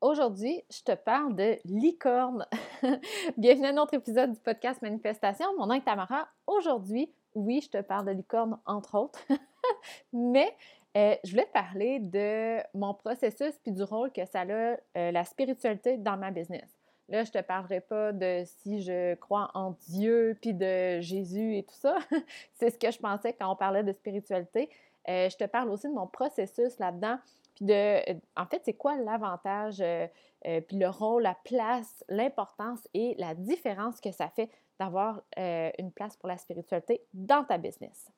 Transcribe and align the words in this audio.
Aujourd'hui, 0.00 0.62
je 0.70 0.82
te 0.84 0.94
parle 0.94 1.34
de 1.34 1.58
licorne. 1.64 2.46
Bienvenue 3.36 3.66
à 3.66 3.70
un 3.70 3.78
autre 3.78 3.94
épisode 3.94 4.32
du 4.32 4.38
podcast 4.38 4.80
Manifestation. 4.80 5.46
Mon 5.58 5.66
nom 5.66 5.74
est 5.74 5.84
Tamara. 5.84 6.28
Aujourd'hui, 6.46 7.10
oui, 7.34 7.60
je 7.60 7.68
te 7.68 7.82
parle 7.82 8.06
de 8.06 8.12
licorne, 8.12 8.60
entre 8.64 8.96
autres, 8.96 9.18
mais 10.12 10.54
euh, 10.96 11.16
je 11.24 11.30
voulais 11.32 11.46
te 11.46 11.52
parler 11.52 11.98
de 11.98 12.58
mon 12.78 12.94
processus 12.94 13.58
puis 13.60 13.72
du 13.72 13.82
rôle 13.82 14.12
que 14.12 14.24
ça 14.24 14.42
a 14.42 14.44
euh, 14.44 14.76
la 14.94 15.24
spiritualité 15.24 15.96
dans 15.96 16.16
ma 16.16 16.30
business. 16.30 16.78
Là, 17.08 17.24
je 17.24 17.32
te 17.32 17.42
parlerai 17.42 17.80
pas 17.80 18.12
de 18.12 18.44
si 18.44 18.80
je 18.82 19.16
crois 19.16 19.50
en 19.54 19.74
Dieu 19.88 20.38
puis 20.40 20.54
de 20.54 21.00
Jésus 21.00 21.56
et 21.56 21.64
tout 21.64 21.74
ça. 21.74 21.98
C'est 22.54 22.70
ce 22.70 22.78
que 22.78 22.92
je 22.92 22.98
pensais 23.00 23.32
quand 23.32 23.50
on 23.50 23.56
parlait 23.56 23.82
de 23.82 23.92
spiritualité. 23.92 24.70
Euh, 25.08 25.28
je 25.28 25.36
te 25.36 25.44
parle 25.44 25.70
aussi 25.70 25.88
de 25.88 25.94
mon 25.94 26.06
processus 26.06 26.78
là-dedans 26.78 27.18
puis 27.58 27.66
de, 27.66 28.20
en 28.36 28.46
fait, 28.46 28.62
c'est 28.64 28.74
quoi 28.74 28.96
l'avantage, 28.96 29.80
euh, 29.80 30.06
euh, 30.46 30.60
puis 30.60 30.78
le 30.78 30.88
rôle, 30.88 31.24
la 31.24 31.34
place, 31.34 32.04
l'importance 32.08 32.86
et 32.94 33.16
la 33.18 33.34
différence 33.34 34.00
que 34.00 34.12
ça 34.12 34.28
fait 34.28 34.48
d'avoir 34.78 35.22
euh, 35.38 35.70
une 35.78 35.90
place 35.90 36.16
pour 36.16 36.28
la 36.28 36.38
spiritualité 36.38 37.04
dans 37.12 37.42
ta 37.42 37.58
business? 37.58 38.12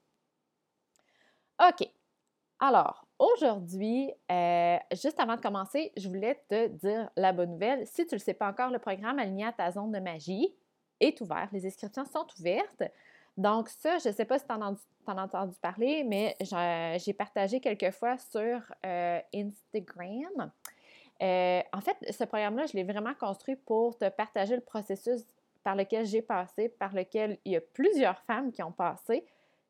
OK. 1.59 1.89
Alors, 2.59 3.07
aujourd'hui, 3.19 4.13
juste 4.93 5.19
avant 5.19 5.37
de 5.37 5.41
commencer, 5.41 5.91
je 5.97 6.09
voulais 6.09 6.39
te 6.51 6.67
dire 6.67 7.09
la 7.17 7.33
bonne 7.33 7.53
nouvelle. 7.53 7.87
Si 7.87 8.07
tu 8.07 8.15
ne 8.15 8.19
le 8.19 8.23
sais 8.23 8.35
pas 8.35 8.51
encore, 8.51 8.69
le 8.69 8.79
programme 8.79 9.19
Aligné 9.19 9.47
à 9.47 9.53
ta 9.53 9.71
zone 9.71 9.91
de 9.91 10.01
magie 10.01 10.55
est 11.01 11.19
ouvert. 11.23 11.49
Les 11.53 11.65
inscriptions 11.65 12.05
sont 12.05 12.27
ouvertes. 12.39 12.83
Donc, 13.41 13.71
ça, 13.71 13.97
je 13.97 14.11
ne 14.11 14.15
sais 14.15 14.27
pas 14.27 14.39
si 14.39 14.45
tu 14.45 14.53
en, 14.53 14.61
as 14.61 15.23
entendu 15.23 15.57
parler, 15.63 16.05
mais 16.05 16.37
j'ai 16.99 17.15
partagé 17.15 17.59
quelques 17.59 17.91
fois 17.93 18.19
sur 18.19 18.61
euh, 18.85 19.19
Instagram. 19.35 20.53
Euh, 21.23 21.63
en 21.73 21.81
fait, 21.81 21.97
ce 22.11 22.25
programme-là, 22.25 22.67
je 22.67 22.75
l'ai 22.75 22.85
vraiment 22.85 23.15
construit 23.15 23.57
pour 23.57 23.97
te 23.97 24.07
partager 24.11 24.57
le 24.57 24.61
processus 24.61 25.23
par 25.65 25.75
lequel 25.75 26.05
j'ai 26.05 26.21
passé, 26.21 26.69
par 26.69 26.95
lequel 26.95 27.39
il 27.47 27.53
y 27.53 27.57
a 27.57 27.63
plusieurs 27.63 28.21
femmes 28.25 28.53
qui 28.53 28.63
ont 28.63 28.73
passé. 28.73 29.25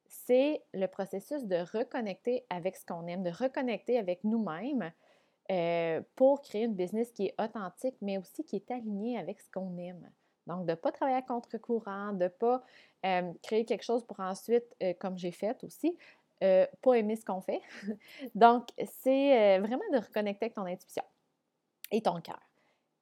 C'est 0.08 0.64
le 0.74 0.86
processus 0.86 1.44
de 1.44 1.58
reconnecter 1.72 2.44
avec 2.50 2.74
ce 2.74 2.84
qu'on 2.84 3.06
aime, 3.06 3.22
de 3.22 3.30
reconnecter 3.30 3.98
avec 3.98 4.24
nous-mêmes 4.24 4.90
euh, 5.52 6.00
pour 6.16 6.42
créer 6.42 6.64
une 6.64 6.74
business 6.74 7.12
qui 7.12 7.26
est 7.26 7.34
authentique, 7.40 7.94
mais 8.02 8.18
aussi 8.18 8.42
qui 8.42 8.56
est 8.56 8.70
alignée 8.72 9.16
avec 9.16 9.40
ce 9.40 9.48
qu'on 9.48 9.78
aime. 9.78 10.10
Donc, 10.50 10.66
de 10.66 10.72
ne 10.72 10.76
pas 10.76 10.90
travailler 10.90 11.18
à 11.18 11.22
contre-courant, 11.22 12.12
de 12.12 12.24
ne 12.24 12.28
pas 12.28 12.64
euh, 13.06 13.32
créer 13.42 13.64
quelque 13.64 13.84
chose 13.84 14.04
pour 14.04 14.18
ensuite, 14.18 14.64
euh, 14.82 14.92
comme 14.98 15.16
j'ai 15.16 15.30
fait 15.30 15.62
aussi, 15.62 15.96
euh, 16.42 16.66
pas 16.82 16.94
aimer 16.94 17.14
ce 17.14 17.24
qu'on 17.24 17.40
fait. 17.40 17.60
Donc, 18.34 18.68
c'est 18.84 19.58
vraiment 19.60 19.88
de 19.92 19.98
reconnecter 19.98 20.46
avec 20.46 20.54
ton 20.54 20.66
intuition 20.66 21.04
et 21.92 22.02
ton 22.02 22.20
cœur. 22.20 22.40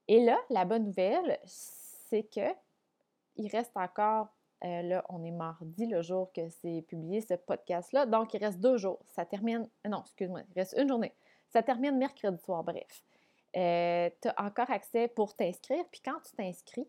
Et 0.09 0.21
là, 0.21 0.39
la 0.51 0.65
bonne 0.65 0.85
nouvelle, 0.85 1.39
c'est 1.45 2.25
que 2.25 2.55
il 3.37 3.49
reste 3.49 3.77
encore, 3.77 4.29
là, 4.63 5.05
on 5.09 5.23
est 5.23 5.31
mardi, 5.31 5.87
le 5.87 6.03
jour 6.03 6.33
que 6.33 6.49
c'est 6.49 6.83
publié 6.89 7.21
ce 7.21 7.35
podcast-là, 7.35 8.05
donc 8.07 8.35
il 8.35 8.45
reste 8.45 8.59
deux 8.59 8.77
jours. 8.77 8.99
Ça 9.07 9.25
termine, 9.25 9.69
non, 9.89 10.01
excuse-moi, 10.01 10.41
il 10.51 10.59
reste 10.59 10.75
une 10.77 10.89
journée. 10.89 11.15
Ça 11.51 11.63
termine 11.63 11.97
mercredi 11.97 12.43
soir, 12.43 12.65
bref. 12.65 13.05
tu 13.53 13.59
as 14.29 14.35
encore 14.39 14.71
accès 14.71 15.07
pour 15.09 15.37
t'inscrire, 15.37 15.85
puis 15.91 16.01
quand 16.05 16.19
tu 16.25 16.35
t'inscris, 16.35 16.89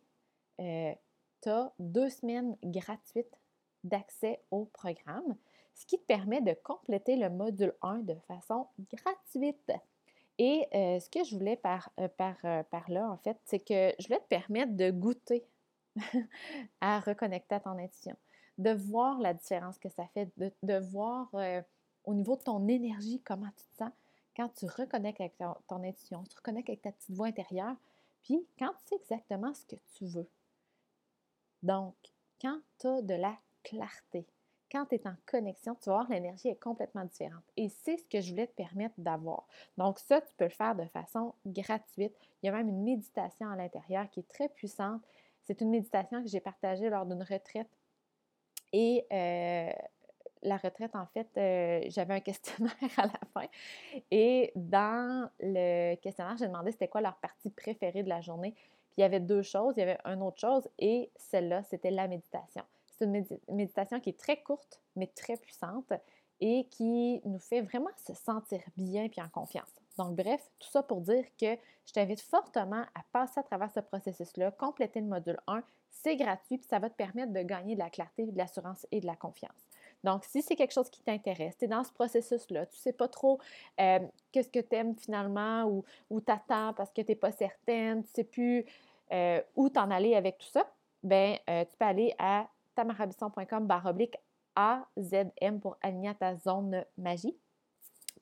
tu 1.42 1.50
as 1.50 1.74
deux 1.80 2.10
semaines 2.10 2.56
gratuites 2.64 3.36
d'accès 3.84 4.42
au 4.52 4.66
programme, 4.66 5.36
ce 5.74 5.86
qui 5.86 5.98
te 5.98 6.06
permet 6.06 6.42
de 6.42 6.54
compléter 6.64 7.16
le 7.16 7.30
module 7.30 7.74
1 7.82 8.00
de 8.00 8.16
façon 8.28 8.68
gratuite. 8.94 9.72
Et 10.38 10.68
euh, 10.74 11.00
ce 11.00 11.10
que 11.10 11.24
je 11.24 11.36
voulais 11.36 11.60
euh, 11.66 12.08
euh, 12.46 12.64
par 12.64 12.90
là, 12.90 13.10
en 13.10 13.18
fait, 13.18 13.38
c'est 13.46 13.60
que 13.60 13.94
je 14.00 14.08
voulais 14.08 14.20
te 14.20 14.28
permettre 14.28 14.74
de 14.76 14.92
goûter 14.92 15.46
à 16.82 17.00
reconnecter 17.00 17.56
à 17.56 17.60
ton 17.60 17.78
intuition, 17.78 18.16
de 18.58 18.72
voir 18.72 19.20
la 19.20 19.34
différence 19.34 19.78
que 19.78 19.90
ça 19.90 20.06
fait, 20.14 20.30
de, 20.38 20.78
voir 20.78 21.30
au 22.06 22.14
niveau 22.14 22.38
de 22.38 22.44
ton 22.44 22.68
énergie 22.68 23.22
comment 23.22 23.50
tu 23.58 23.66
te 23.66 23.76
sens 23.76 23.92
quand 24.36 24.50
tu 24.56 24.66
reconnectes 24.66 25.20
avec 25.20 25.38
ton, 25.38 25.56
ton 25.68 25.84
intuition, 25.84 26.24
tu 26.24 26.38
reconnectes 26.38 26.70
avec 26.70 26.82
ta 26.82 26.94
petite 26.94 27.12
voix 27.12 27.28
intérieure, 27.28 27.76
puis 28.22 28.48
quand 28.58 28.70
tu 28.70 28.86
sais 28.86 28.96
exactement 28.96 29.54
ce 29.54 29.66
que 29.66 29.76
tu 29.98 30.06
veux. 30.06 30.30
Donc, 31.64 31.96
quand 32.42 32.60
tu 32.80 32.88
as 32.88 33.02
de 33.02 33.14
la 33.14 33.36
clarté, 33.64 34.26
quand 34.72 34.86
tu 34.86 34.96
es 34.96 35.08
en 35.08 35.16
connexion, 35.26 35.76
tu 35.76 35.90
vas 35.90 35.98
voir 35.98 36.10
l'énergie 36.10 36.50
est 36.50 36.62
complètement 36.62 37.04
différente. 37.04 37.44
Et 37.58 37.70
c'est 37.70 37.98
ce 37.98 38.08
que 38.08 38.22
je 38.22 38.30
voulais 38.30 38.48
te 38.48 38.54
permettre 38.54 38.96
d'avoir. 38.98 39.48
Donc, 39.78 40.00
ça, 40.00 40.22
tu 40.22 40.34
peux 40.38 40.46
le 40.46 40.52
faire 40.52 40.76
de 40.76 40.86
façon 40.86 41.34
gratuite. 41.46 42.14
Il 42.42 42.46
y 42.46 42.50
a 42.50 42.52
même 42.52 42.70
une 42.70 42.84
méditation 42.84 43.50
à 43.50 43.56
l'intérieur 43.56 44.10
qui 44.12 44.20
est 44.22 44.28
très 44.30 44.50
puissante. 44.50 45.02
C'est 45.44 45.62
une 45.62 45.72
méditation 45.72 46.22
que 46.22 46.30
j'ai 46.30 46.40
partagée 46.40 46.90
lors 46.90 47.06
d'une 47.06 47.24
retraite. 47.24 47.70
Et 48.72 49.06
euh, 49.12 49.72
la 50.44 50.58
retraite, 50.58 50.96
en 50.96 51.08
fait, 51.08 51.28
euh, 51.38 51.82
j'avais 51.90 52.14
un 52.14 52.20
questionnaire 52.20 52.74
à 52.98 53.08
la 53.08 53.20
fin. 53.34 53.48
Et 54.12 54.52
dans 54.56 55.30
le 55.40 55.96
questionnaire, 55.96 56.38
j'ai 56.38 56.48
demandé 56.48 56.72
c'était 56.72 56.88
quoi 56.88 57.02
leur 57.02 57.16
partie 57.16 57.50
préférée 57.50 58.04
de 58.04 58.10
la 58.10 58.22
journée 58.22 58.54
il 59.00 59.02
y 59.02 59.06
avait 59.06 59.22
deux 59.22 59.42
choses. 59.42 59.76
Il 59.78 59.80
y 59.80 59.84
avait 59.84 59.98
une 60.04 60.22
autre 60.22 60.40
chose 60.40 60.68
et 60.78 61.10
celle-là, 61.16 61.64
c'était 61.64 61.90
la 61.90 62.08
méditation. 62.08 62.64
C'est 62.98 63.06
une 63.06 63.26
méditation 63.48 64.00
qui 64.02 64.10
est 64.10 64.20
très 64.20 64.42
courte, 64.42 64.82
mais 64.98 65.08
très 65.08 65.38
puissante 65.38 65.94
et 66.42 66.68
qui 66.70 67.22
nous 67.24 67.40
fait 67.40 67.62
vraiment 67.62 67.90
se 67.96 68.14
sentir 68.14 68.60
bien 68.76 69.08
puis 69.08 69.22
en 69.22 69.30
confiance. 69.30 69.70
Donc, 69.98 70.16
bref, 70.16 70.42
tout 70.60 70.70
ça 70.70 70.84
pour 70.84 71.00
dire 71.00 71.24
que 71.40 71.56
je 71.86 71.94
t'invite 71.94 72.22
fortement 72.22 72.82
à 72.94 73.04
passer 73.14 73.40
à 73.40 73.44
travers 73.44 73.72
ce 73.72 73.80
processus-là, 73.80 74.52
compléter 74.52 75.00
le 75.00 75.08
module 75.08 75.40
1. 75.48 75.64
C'est 75.92 76.18
gratuit 76.18 76.58
puis 76.58 76.68
ça 76.68 76.80
va 76.80 76.90
te 76.90 76.96
permettre 76.96 77.32
de 77.32 77.42
gagner 77.42 77.76
de 77.76 77.80
la 77.80 77.90
clarté, 77.90 78.26
de 78.26 78.38
l'assurance 78.38 78.86
et 78.92 79.00
de 79.00 79.06
la 79.06 79.16
confiance. 79.16 79.66
Donc, 80.04 80.24
si 80.24 80.42
c'est 80.42 80.56
quelque 80.56 80.74
chose 80.74 80.90
qui 80.90 81.02
t'intéresse, 81.02 81.58
tu 81.58 81.66
es 81.66 81.68
dans 81.68 81.84
ce 81.84 81.92
processus-là, 81.92 82.66
tu 82.68 82.76
ne 82.78 82.82
sais 82.82 82.94
pas 82.94 83.08
trop 83.08 83.40
euh, 83.80 84.00
qu'est-ce 84.32 84.50
que 84.50 84.60
tu 84.60 84.76
aimes 84.76 84.96
finalement 84.96 85.66
ou, 85.66 85.84
ou 86.10 86.22
t'attends 86.22 86.74
parce 86.74 86.92
que 86.92 87.02
tu 87.02 87.12
n'es 87.12 87.16
pas 87.16 87.32
certaine, 87.32 88.04
tu 88.04 88.10
ne 88.10 88.14
sais 88.16 88.24
plus 88.24 88.66
euh, 89.12 89.42
où 89.56 89.70
t'en 89.70 89.90
aller 89.92 90.16
avec 90.16 90.38
tout 90.38 90.48
ça, 90.48 90.66
ben, 91.04 91.38
euh, 91.50 91.66
tu 91.66 91.78
peux 91.78 91.86
aller 91.86 92.14
à 92.20 92.48
tamarabisson.com 92.76 93.66
baroblique 93.66 94.16
AZM 94.56 95.60
pour 95.62 95.78
aligner 95.82 96.14
ta 96.16 96.36
zone 96.36 96.84
magie 96.98 97.38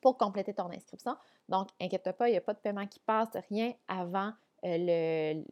pour 0.00 0.16
compléter 0.16 0.54
ton 0.54 0.70
inscription. 0.70 1.16
Donc, 1.48 1.68
inquiète 1.80 2.12
pas, 2.12 2.28
il 2.28 2.32
n'y 2.32 2.38
a 2.38 2.42
pas 2.42 2.54
de 2.54 2.58
paiement 2.58 2.86
qui 2.86 3.00
passe, 3.00 3.30
rien 3.50 3.72
avant 3.88 4.32
euh, 4.64 5.42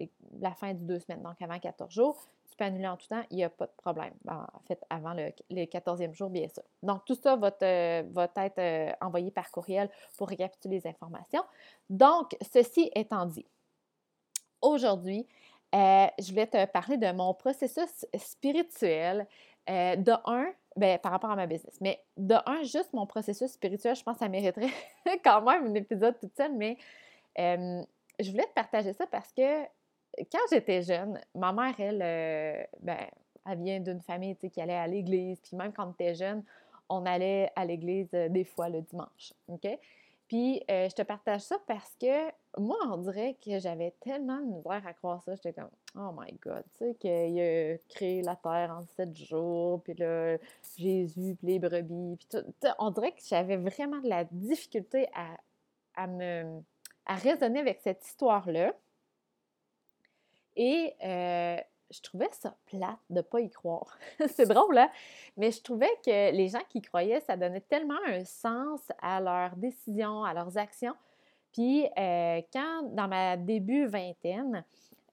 la 0.41 0.55
fin 0.55 0.73
du 0.73 0.85
deux 0.85 1.01
semaines, 1.01 1.23
donc 1.23 1.41
avant 1.41 1.59
14 1.59 1.93
jours. 1.93 2.25
Tu 2.49 2.57
peux 2.57 2.65
annuler 2.65 2.87
en 2.87 2.97
tout 2.97 3.09
temps, 3.09 3.23
il 3.31 3.37
n'y 3.37 3.45
a 3.45 3.51
pas 3.51 3.67
de 3.67 3.73
problème. 3.77 4.15
en 4.29 4.61
fait, 4.67 4.81
avant 4.89 5.15
le, 5.15 5.31
14e 5.51 6.15
jour, 6.15 6.31
bien 6.31 6.49
sûr. 6.49 6.63
Donc, 6.83 7.05
tout 7.05 7.17
ça 7.17 7.37
va 7.37 7.49
être 7.49 8.97
envoyé 9.01 9.31
par 9.31 9.51
courriel 9.51 9.91
pour 10.17 10.29
récapituler 10.29 10.77
les 10.79 10.87
informations. 10.87 11.43
Donc, 11.91 12.37
ceci 12.53 12.91
étant 12.95 13.27
dit, 13.27 13.47
aujourd'hui, 14.63 15.27
euh, 15.75 16.07
je 16.19 16.33
vais 16.33 16.47
te 16.47 16.65
parler 16.67 16.97
de 16.97 17.11
mon 17.13 17.35
processus 17.35 18.07
spirituel. 18.17 19.27
Euh, 19.69 19.97
de 19.97 20.13
un, 20.27 20.47
ben, 20.77 20.97
par 21.01 21.11
rapport 21.11 21.31
à 21.31 21.35
ma 21.35 21.49
business, 21.49 21.77
mais 21.81 22.01
de 22.17 22.37
un, 22.47 22.63
juste 22.63 22.93
mon 22.93 23.05
processus 23.05 23.51
spirituel, 23.51 23.97
je 23.97 24.03
pense 24.05 24.15
que 24.15 24.21
ça 24.21 24.29
mériterait 24.29 24.71
quand 25.25 25.43
même 25.43 25.67
un 25.67 25.75
épisode 25.75 26.17
toute 26.21 26.37
seule, 26.37 26.53
mais 26.53 26.77
euh, 27.41 27.83
je 28.21 28.31
voulais 28.31 28.45
te 28.45 28.53
partager 28.55 28.93
ça 28.93 29.09
parce 29.09 29.33
que 29.33 29.65
quand 30.31 30.39
j'étais 30.53 30.83
jeune, 30.83 31.21
ma 31.35 31.53
mère, 31.53 31.75
elle, 31.81 32.69
ben, 32.81 33.09
elle 33.45 33.59
vient 33.59 33.81
d'une 33.81 34.01
famille 34.01 34.37
qui 34.37 34.61
allait 34.61 34.77
à 34.77 34.87
l'église, 34.87 35.41
puis 35.41 35.57
même 35.57 35.73
quand 35.73 35.89
on 35.89 35.91
était 35.91 36.15
jeune, 36.15 36.45
on 36.89 37.05
allait 37.05 37.51
à 37.57 37.65
l'église 37.65 38.11
des 38.11 38.45
fois 38.45 38.69
le 38.69 38.83
dimanche. 38.83 39.33
OK? 39.49 39.67
Puis 40.29 40.63
euh, 40.71 40.89
je 40.89 40.95
te 40.95 41.03
partage 41.03 41.43
ça 41.43 41.57
parce 41.67 41.95
que 42.01 42.31
moi, 42.59 42.79
on 42.91 42.97
dirait 42.97 43.37
que 43.45 43.59
j'avais 43.61 43.93
tellement 44.01 44.39
de 44.39 44.47
misère 44.47 44.83
à 44.87 44.93
croire 44.93 45.23
ça. 45.23 45.35
J'étais 45.37 45.53
comme, 45.53 45.71
oh 45.97 46.11
my 46.19 46.33
God, 46.43 46.65
tu 46.77 46.85
sais, 46.85 46.95
qu'il 46.95 47.41
a 47.41 47.79
créé 47.89 48.23
la 48.23 48.35
terre 48.37 48.77
en 48.77 48.85
sept 48.97 49.17
jours, 49.17 49.83
puis 49.83 49.95
là, 49.95 50.37
Jésus, 50.77 51.37
puis 51.37 51.47
les 51.47 51.59
brebis, 51.59 52.17
puis 52.17 52.27
tout. 52.29 52.69
On 52.79 52.91
dirait 52.91 53.13
que 53.13 53.23
j'avais 53.25 53.57
vraiment 53.57 54.01
de 54.01 54.09
la 54.09 54.25
difficulté 54.25 55.09
à, 55.15 55.37
à 55.95 56.07
me 56.09 56.61
à 57.07 57.15
raisonner 57.15 57.61
avec 57.61 57.81
cette 57.83 58.05
histoire-là. 58.05 58.75
Et 60.57 60.95
euh, 61.05 61.59
je 61.91 62.01
trouvais 62.01 62.29
ça 62.33 62.55
plate 62.67 62.99
de 63.11 63.17
ne 63.17 63.21
pas 63.23 63.41
y 63.41 63.51
croire. 63.51 63.99
c'est 64.29 64.47
drôle, 64.47 64.79
hein? 64.79 64.91
Mais 65.37 65.51
je 65.51 65.63
trouvais 65.63 65.91
que 66.05 66.33
les 66.33 66.49
gens 66.49 66.63
qui 66.69 66.83
croyaient, 66.83 67.21
ça 67.21 67.37
donnait 67.37 67.61
tellement 67.61 67.99
un 68.07 68.25
sens 68.25 68.81
à 69.01 69.21
leurs 69.21 69.57
décisions, 69.57 70.25
à 70.25 70.35
leurs 70.35 70.57
actions. 70.59 70.95
Puis, 71.53 71.87
euh, 71.99 72.43
quand, 72.53 72.83
dans 72.95 73.09
ma 73.09 73.37
début 73.37 73.87
vingtaine, 73.87 74.65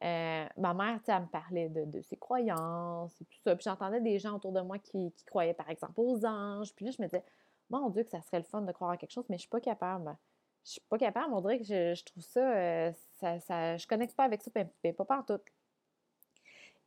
euh, 0.04 0.46
ma 0.58 0.74
mère, 0.74 1.00
elle 1.08 1.22
me 1.22 1.28
parlait 1.28 1.70
de, 1.70 2.02
ses 2.02 2.18
croyances 2.18 3.14
et 3.22 3.26
tout 3.26 3.40
ça. 3.42 3.56
Puis 3.56 3.64
j'entendais 3.64 4.02
des 4.02 4.20
gens 4.20 4.36
autour 4.36 4.52
de 4.52 4.60
moi 4.60 4.78
qui, 4.78 5.14
croyaient, 5.26 5.54
par 5.54 5.70
exemple, 5.70 5.94
aux 5.98 6.26
anges. 6.26 6.74
Puis 6.76 6.86
là, 6.86 6.92
je 6.92 7.02
me 7.02 7.08
disais, 7.08 7.24
mon 7.70 7.90
Dieu, 7.90 8.04
que 8.04 8.10
ça 8.10 8.22
serait 8.22 8.40
le 8.40 8.44
fun 8.44 8.62
de 8.62 8.72
croire 8.74 8.92
à 8.92 8.98
quelque 8.98 9.12
chose, 9.12 9.26
mais 9.30 9.38
je 9.38 9.42
suis 9.42 9.50
pas 9.50 9.62
capable. 9.62 10.18
Je 10.66 10.72
suis 10.72 10.82
pas 10.90 10.98
capable. 10.98 11.34
On 11.34 11.40
dirait 11.40 11.60
que 11.60 11.64
je, 11.64 12.04
trouve 12.04 12.24
ça, 12.24 12.42
euh, 12.42 12.92
ça, 13.20 13.40
ça, 13.40 13.78
je 13.78 13.88
connecte 13.88 14.16
pas 14.16 14.26
avec 14.26 14.42
ça, 14.42 14.52
mais, 14.84 14.92
pas, 14.92 15.06
pas 15.06 15.20
en 15.20 15.24
tout. 15.24 15.42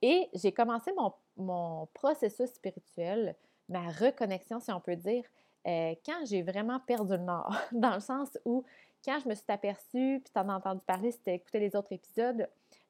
Et 0.02 0.28
j'ai 0.34 0.52
commencé 0.52 0.92
mon, 0.92 1.12
mon, 1.36 1.86
processus 1.94 2.50
spirituel, 2.50 3.34
ma 3.68 3.88
reconnexion, 3.88 4.60
si 4.60 4.70
on 4.70 4.80
peut 4.80 4.96
dire, 4.96 5.24
euh, 5.66 5.94
quand 6.04 6.24
j'ai 6.24 6.42
vraiment 6.42 6.80
perdu 6.80 7.12
le 7.12 7.18
nord, 7.18 7.56
dans 7.72 7.94
le 7.94 8.00
sens 8.00 8.38
où 8.44 8.64
quand 9.04 9.18
je 9.22 9.28
me 9.28 9.34
suis 9.34 9.44
aperçue, 9.48 10.20
puis 10.22 10.32
tu 10.32 10.38
en 10.38 10.48
as 10.48 10.54
entendu 10.54 10.80
parler 10.86 11.12
si 11.12 11.20
écouté 11.26 11.60
les 11.60 11.74
autres 11.76 11.92
épisodes, 11.92 12.48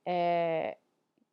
euh, 0.09 0.71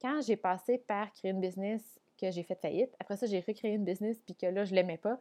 quand 0.02 0.22
j'ai 0.22 0.36
passé 0.36 0.78
par 0.78 1.12
créer 1.14 1.32
une 1.32 1.40
business 1.40 1.82
que 2.20 2.30
j'ai 2.32 2.44
fait 2.44 2.56
faillite, 2.56 2.94
après 3.00 3.18
ça, 3.18 3.26
j'ai 3.26 3.40
recréé 3.40 3.74
une 3.74 3.86
business, 3.86 4.20
puis 4.26 4.36
que 4.36 4.46
là, 4.46 4.66
je 4.66 4.76
l'aimais 4.76 4.98
pas, 4.98 5.20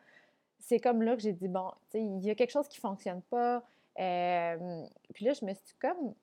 c'est 0.59 0.79
comme 0.79 1.03
là 1.03 1.17
que 1.17 1.23
j'ai 1.23 1.33
dit, 1.33 1.49
bon, 1.49 1.71
tu 1.91 1.99
sais, 1.99 2.05
il 2.05 2.25
y 2.25 2.31
a 2.31 2.35
quelque 2.35 2.51
chose 2.51 2.69
qui 2.69 2.79
fonctionne 2.79 3.23
pas. 3.23 3.63
Euh, 3.99 4.87
puis 5.13 5.25
là, 5.25 5.33
je 5.33 5.45
me 5.45 5.53
suis 5.55 5.75
comme 5.81 6.15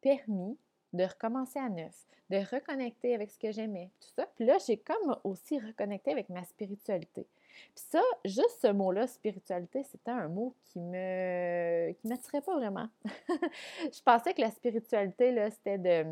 permis 0.00 0.58
de 0.96 1.04
recommencer 1.04 1.58
à 1.58 1.68
neuf, 1.68 2.06
de 2.30 2.38
reconnecter 2.38 3.14
avec 3.14 3.30
ce 3.30 3.38
que 3.38 3.52
j'aimais, 3.52 3.90
tout 4.00 4.08
ça. 4.16 4.26
Puis 4.34 4.44
là, 4.44 4.56
j'ai 4.66 4.76
comme 4.76 5.16
aussi 5.24 5.58
reconnecté 5.58 6.10
avec 6.12 6.28
ma 6.28 6.44
spiritualité. 6.44 7.26
Puis 7.74 7.84
ça, 7.90 8.02
juste 8.24 8.58
ce 8.60 8.68
mot-là, 8.68 9.06
spiritualité, 9.06 9.82
c'était 9.84 10.10
un 10.10 10.28
mot 10.28 10.54
qui 10.64 10.78
me 10.78 11.94
m'attirait 12.04 12.42
pas 12.42 12.56
vraiment. 12.56 12.88
je 13.04 14.02
pensais 14.02 14.34
que 14.34 14.40
la 14.40 14.50
spiritualité, 14.50 15.32
là, 15.32 15.50
c'était 15.50 15.78
de 15.78 16.04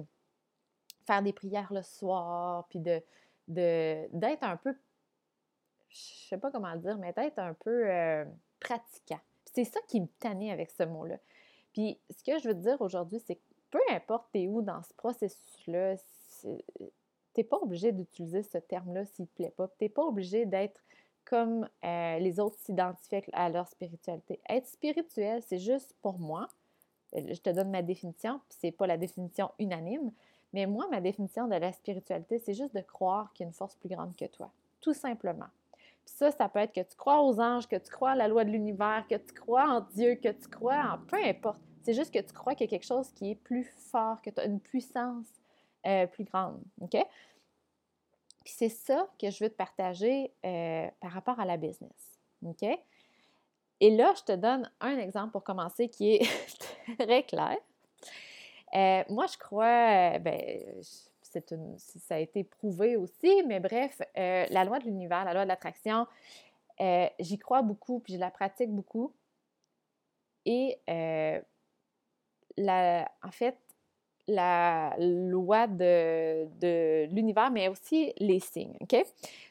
faire 1.07 1.23
des 1.23 1.33
prières 1.33 1.73
le 1.73 1.83
soir, 1.83 2.67
puis 2.69 2.79
de 2.79 3.03
d'être 3.47 4.43
un 4.43 4.57
peu, 4.57 4.75
je 5.91 5.99
sais 6.29 6.39
pas 6.39 6.51
comment 6.51 6.73
le 6.73 6.81
dire, 6.81 6.97
mais 6.97 7.13
d'être 7.13 7.39
un 7.39 7.53
peu 7.53 7.91
euh, 7.91 8.25
pratiquant. 8.59 9.21
C'est 9.53 9.65
ça 9.65 9.81
qui 9.87 10.01
me 10.01 10.07
tannait 10.19 10.51
avec 10.51 10.71
ce 10.71 10.85
mot-là. 10.85 11.19
Puis 11.75 11.99
ce 12.09 12.23
que 12.25 12.39
je 12.39 12.49
veux 12.49 12.55
te 12.55 12.61
dire 12.61 12.81
aujourd'hui, 12.81 13.21
c'est 13.27 13.35
que 13.35 13.41
peu 13.75 13.81
importe 13.93 14.27
t'es 14.33 14.47
où 14.47 14.63
dans 14.63 14.81
ce 14.85 14.95
processus-là, 14.95 15.97
t'es 17.33 17.43
pas 17.43 17.57
obligé 17.57 17.91
d'utiliser 17.91 18.45
ce 18.45 18.59
terme-là 18.59 19.05
s'il 19.05 19.27
te 19.27 19.35
plaît 19.35 19.51
pas. 19.57 19.67
T'es 19.67 19.89
pas 19.89 20.05
obligé 20.05 20.47
d'être 20.47 20.81
comme 21.25 21.69
euh, 21.85 22.19
les 22.21 22.39
autres 22.39 22.57
s'identifient 22.59 23.25
à 23.33 23.49
leur 23.51 23.67
spiritualité. 23.67 24.39
Être 24.49 24.69
spirituel, 24.69 25.43
c'est 25.43 25.59
juste 25.59 25.97
pour 26.03 26.21
moi. 26.21 26.49
Euh, 27.17 27.35
je 27.35 27.41
te 27.41 27.51
donne 27.51 27.73
ma 27.73 27.83
définition, 27.83 28.41
puis 28.49 28.59
c'est 28.61 28.71
pas 28.71 28.87
la 28.87 28.97
définition 28.97 29.51
unanime, 29.59 30.13
mais 30.53 30.67
moi, 30.67 30.87
ma 30.89 31.01
définition 31.01 31.49
de 31.49 31.57
la 31.57 31.73
spiritualité, 31.73 32.39
c'est 32.39 32.55
juste 32.55 32.77
de 32.77 32.81
croire 32.81 33.33
qu'il 33.33 33.43
y 33.43 33.47
a 33.47 33.49
une 33.49 33.55
force 33.55 33.75
plus 33.75 33.89
grande 33.89 34.15
que 34.15 34.27
toi, 34.27 34.53
tout 34.81 34.95
simplement. 34.95 35.49
Puis 36.05 36.15
ça, 36.15 36.31
ça 36.31 36.49
peut 36.49 36.61
être 36.61 36.73
que 36.73 36.89
tu 36.89 36.97
crois 36.97 37.21
aux 37.23 37.41
anges, 37.41 37.67
que 37.67 37.75
tu 37.75 37.91
crois 37.91 38.11
à 38.11 38.15
la 38.15 38.29
loi 38.29 38.45
de 38.45 38.51
l'univers, 38.51 39.05
que 39.11 39.17
tu 39.17 39.33
crois 39.35 39.69
en 39.69 39.81
Dieu, 39.81 40.15
que 40.15 40.29
tu 40.29 40.47
crois 40.47 40.93
en 40.93 40.99
peu 41.09 41.17
importe. 41.25 41.61
C'est 41.85 41.93
juste 41.93 42.15
que 42.15 42.19
tu 42.19 42.33
crois 42.33 42.55
qu'il 42.55 42.65
y 42.65 42.69
a 42.69 42.71
quelque 42.71 42.87
chose 42.87 43.11
qui 43.11 43.33
est 43.33 43.35
plus 43.35 43.65
fort, 43.65 44.23
que 44.23 44.31
tu 44.31 44.41
as 44.41 44.47
une 44.47 44.59
puissance 44.59 45.27
euh, 45.87 46.07
plus 46.07 46.25
grande. 46.25 46.63
OK? 46.81 46.97
Puis 48.43 48.55
c'est 48.57 48.71
ça 48.71 49.07
que 49.21 49.31
je 49.31 49.45
veux 49.45 49.51
te 49.51 49.55
partager 49.55 50.33
euh, 50.47 50.89
par 51.01 51.13
rapport 51.13 51.39
à 51.39 51.45
la 51.45 51.59
business. 51.59 52.19
OK? 52.43 52.63
Et 53.81 53.91
là, 53.91 54.15
je 54.17 54.23
te 54.23 54.33
donne 54.33 54.71
un 54.81 54.97
exemple 54.97 55.33
pour 55.33 55.45
commencer 55.45 55.91
qui 55.91 56.15
est 56.15 56.27
très 56.99 57.23
clair. 57.23 57.59
Euh, 58.75 59.05
moi, 59.11 59.27
je 59.27 59.37
crois, 59.37 60.19
ben, 60.21 60.41
une, 61.51 61.79
ça 61.79 62.15
a 62.15 62.19
été 62.19 62.45
prouvé 62.45 62.97
aussi, 62.97 63.43
mais 63.47 63.61
bref, 63.61 64.01
la 64.17 64.65
loi 64.65 64.79
de 64.79 64.85
l'univers, 64.85 65.27
la 65.27 65.35
loi 65.35 65.43
de 65.43 65.49
l'attraction, 65.49 66.07
j'y 67.19 67.39
crois 67.39 67.61
beaucoup, 67.61 68.01
puis 68.01 68.15
je 68.15 68.19
la 68.19 68.31
pratique 68.31 68.71
beaucoup. 68.71 69.13
Et 70.47 70.79
la, 72.57 73.11
en 73.23 73.31
fait, 73.31 73.57
la 74.27 74.95
loi 74.99 75.67
de, 75.67 77.07
l'univers, 77.07 77.51
mais 77.51 77.69
aussi 77.69 78.13
les 78.19 78.41
signes. 78.41 78.77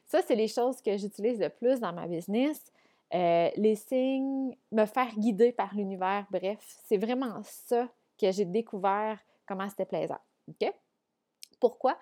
Ça, 0.06 0.22
c'est 0.22 0.36
les 0.36 0.48
choses 0.48 0.82
que 0.82 0.98
j'utilise 0.98 1.40
le 1.40 1.50
plus 1.50 1.80
dans 1.80 1.94
ma 1.94 2.08
business. 2.08 2.72
Euh, 3.14 3.50
les 3.56 3.76
signes, 3.76 4.56
me 4.72 4.86
faire 4.86 5.14
guider 5.16 5.52
par 5.52 5.76
l'univers, 5.76 6.26
bref, 6.32 6.58
c'est 6.86 6.98
vraiment 6.98 7.42
ça 7.44 7.88
que 8.20 8.32
j'ai 8.32 8.46
découvert 8.46 9.20
comment 9.48 9.70
c'était 9.70 9.86
plaisant. 9.86 10.20
Pourquoi? 11.60 11.98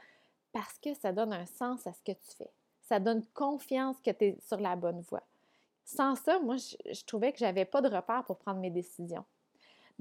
Parce 0.53 0.77
que 0.79 0.93
ça 0.93 1.11
donne 1.11 1.33
un 1.33 1.45
sens 1.45 1.85
à 1.85 1.91
ce 1.91 2.01
que 2.01 2.13
tu 2.13 2.35
fais. 2.37 2.51
Ça 2.81 2.99
donne 2.99 3.25
confiance 3.33 3.97
que 4.01 4.11
tu 4.11 4.25
es 4.25 4.37
sur 4.39 4.59
la 4.59 4.75
bonne 4.75 5.01
voie. 5.01 5.23
Sans 5.83 6.15
ça, 6.15 6.39
moi, 6.39 6.55
je, 6.57 6.75
je 6.93 7.03
trouvais 7.05 7.33
que 7.33 7.39
j'avais 7.39 7.65
pas 7.65 7.81
de 7.81 7.93
repère 7.93 8.23
pour 8.25 8.37
prendre 8.37 8.59
mes 8.59 8.69
décisions 8.69 9.25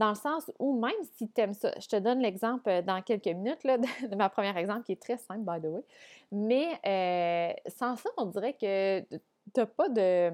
dans 0.01 0.09
le 0.09 0.15
sens 0.15 0.51
où 0.59 0.81
même 0.81 0.93
si 1.17 1.29
tu 1.29 1.41
aimes 1.43 1.53
ça, 1.53 1.73
je 1.79 1.87
te 1.87 1.97
donne 1.97 2.21
l'exemple 2.21 2.69
euh, 2.71 2.81
dans 2.81 3.03
quelques 3.03 3.27
minutes 3.27 3.63
là, 3.65 3.77
de, 3.79 4.17
ma 4.17 4.31
première 4.31 4.57
exemple 4.57 4.85
qui 4.85 4.93
est 4.93 5.03
très 5.03 5.19
simple, 5.19 5.41
by 5.41 5.61
the 5.61 5.71
way, 5.71 5.85
mais 6.33 6.81
euh, 6.87 7.71
sans 7.71 7.97
ça, 7.97 8.09
on 8.17 8.25
dirait 8.25 8.55
que 8.55 9.01
tu 9.03 9.21
n'as 9.57 9.67
pas 9.67 9.89
de 9.91 10.33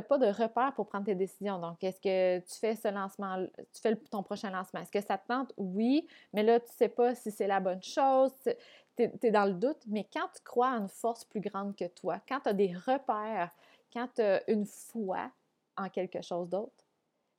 pas 0.00 0.18
de 0.18 0.26
repère 0.26 0.72
pour 0.74 0.88
prendre 0.88 1.04
tes 1.04 1.14
décisions. 1.14 1.60
Donc, 1.60 1.84
est-ce 1.84 2.00
que 2.00 2.40
tu 2.40 2.58
fais 2.58 2.74
ce 2.74 2.88
lancement, 2.88 3.46
tu 3.72 3.80
fais 3.80 3.94
ton 4.10 4.24
prochain 4.24 4.50
lancement? 4.50 4.80
Est-ce 4.80 4.90
que 4.90 5.00
ça 5.00 5.16
te 5.16 5.28
tente? 5.28 5.52
Oui, 5.56 6.08
mais 6.32 6.42
là, 6.42 6.58
tu 6.58 6.66
ne 6.66 6.72
sais 6.72 6.88
pas 6.88 7.14
si 7.14 7.30
c'est 7.30 7.46
la 7.46 7.60
bonne 7.60 7.80
chose, 7.80 8.32
tu 8.42 8.54
es, 8.98 9.30
dans 9.30 9.44
le 9.44 9.54
doute, 9.54 9.84
mais 9.86 10.04
quand 10.12 10.26
tu 10.34 10.42
crois 10.42 10.70
à 10.70 10.76
une 10.78 10.88
force 10.88 11.24
plus 11.24 11.40
grande 11.40 11.76
que 11.76 11.84
toi, 11.84 12.20
quand 12.28 12.40
tu 12.40 12.48
as 12.48 12.54
des 12.54 12.72
repères, 12.72 13.50
quand 13.92 14.08
tu 14.16 14.22
as 14.22 14.50
une 14.50 14.66
foi 14.66 15.30
en 15.76 15.88
quelque 15.88 16.22
chose 16.22 16.48
d'autre, 16.48 16.83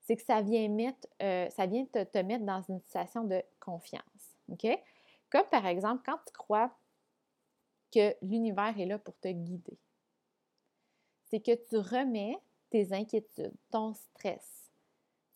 c'est 0.06 0.16
que 0.16 0.24
ça 0.24 0.42
vient 0.42 0.70
euh, 1.22 1.50
te, 1.50 2.22
mettre 2.22 2.46
dans 2.46 2.62
une 2.70 2.80
situation 2.82 3.24
de 3.24 3.42
confiance. 3.60 4.04
Comme 5.32 5.48
par 5.52 5.66
exemple, 5.66 6.04
quand 6.06 6.18
tu 6.26 6.34
crois 6.34 6.72
que 7.92 8.16
l'univers 8.22 8.80
est 8.80 8.86
là 8.86 9.00
pour 9.00 9.18
te 9.18 9.28
guider. 9.28 9.78
C'est 11.26 11.40
que 11.40 11.56
tu 11.56 11.78
remets 11.78 12.38
tes 12.70 12.94
inquiétudes, 12.94 13.54
ton 13.72 13.94
stress, 13.94 14.70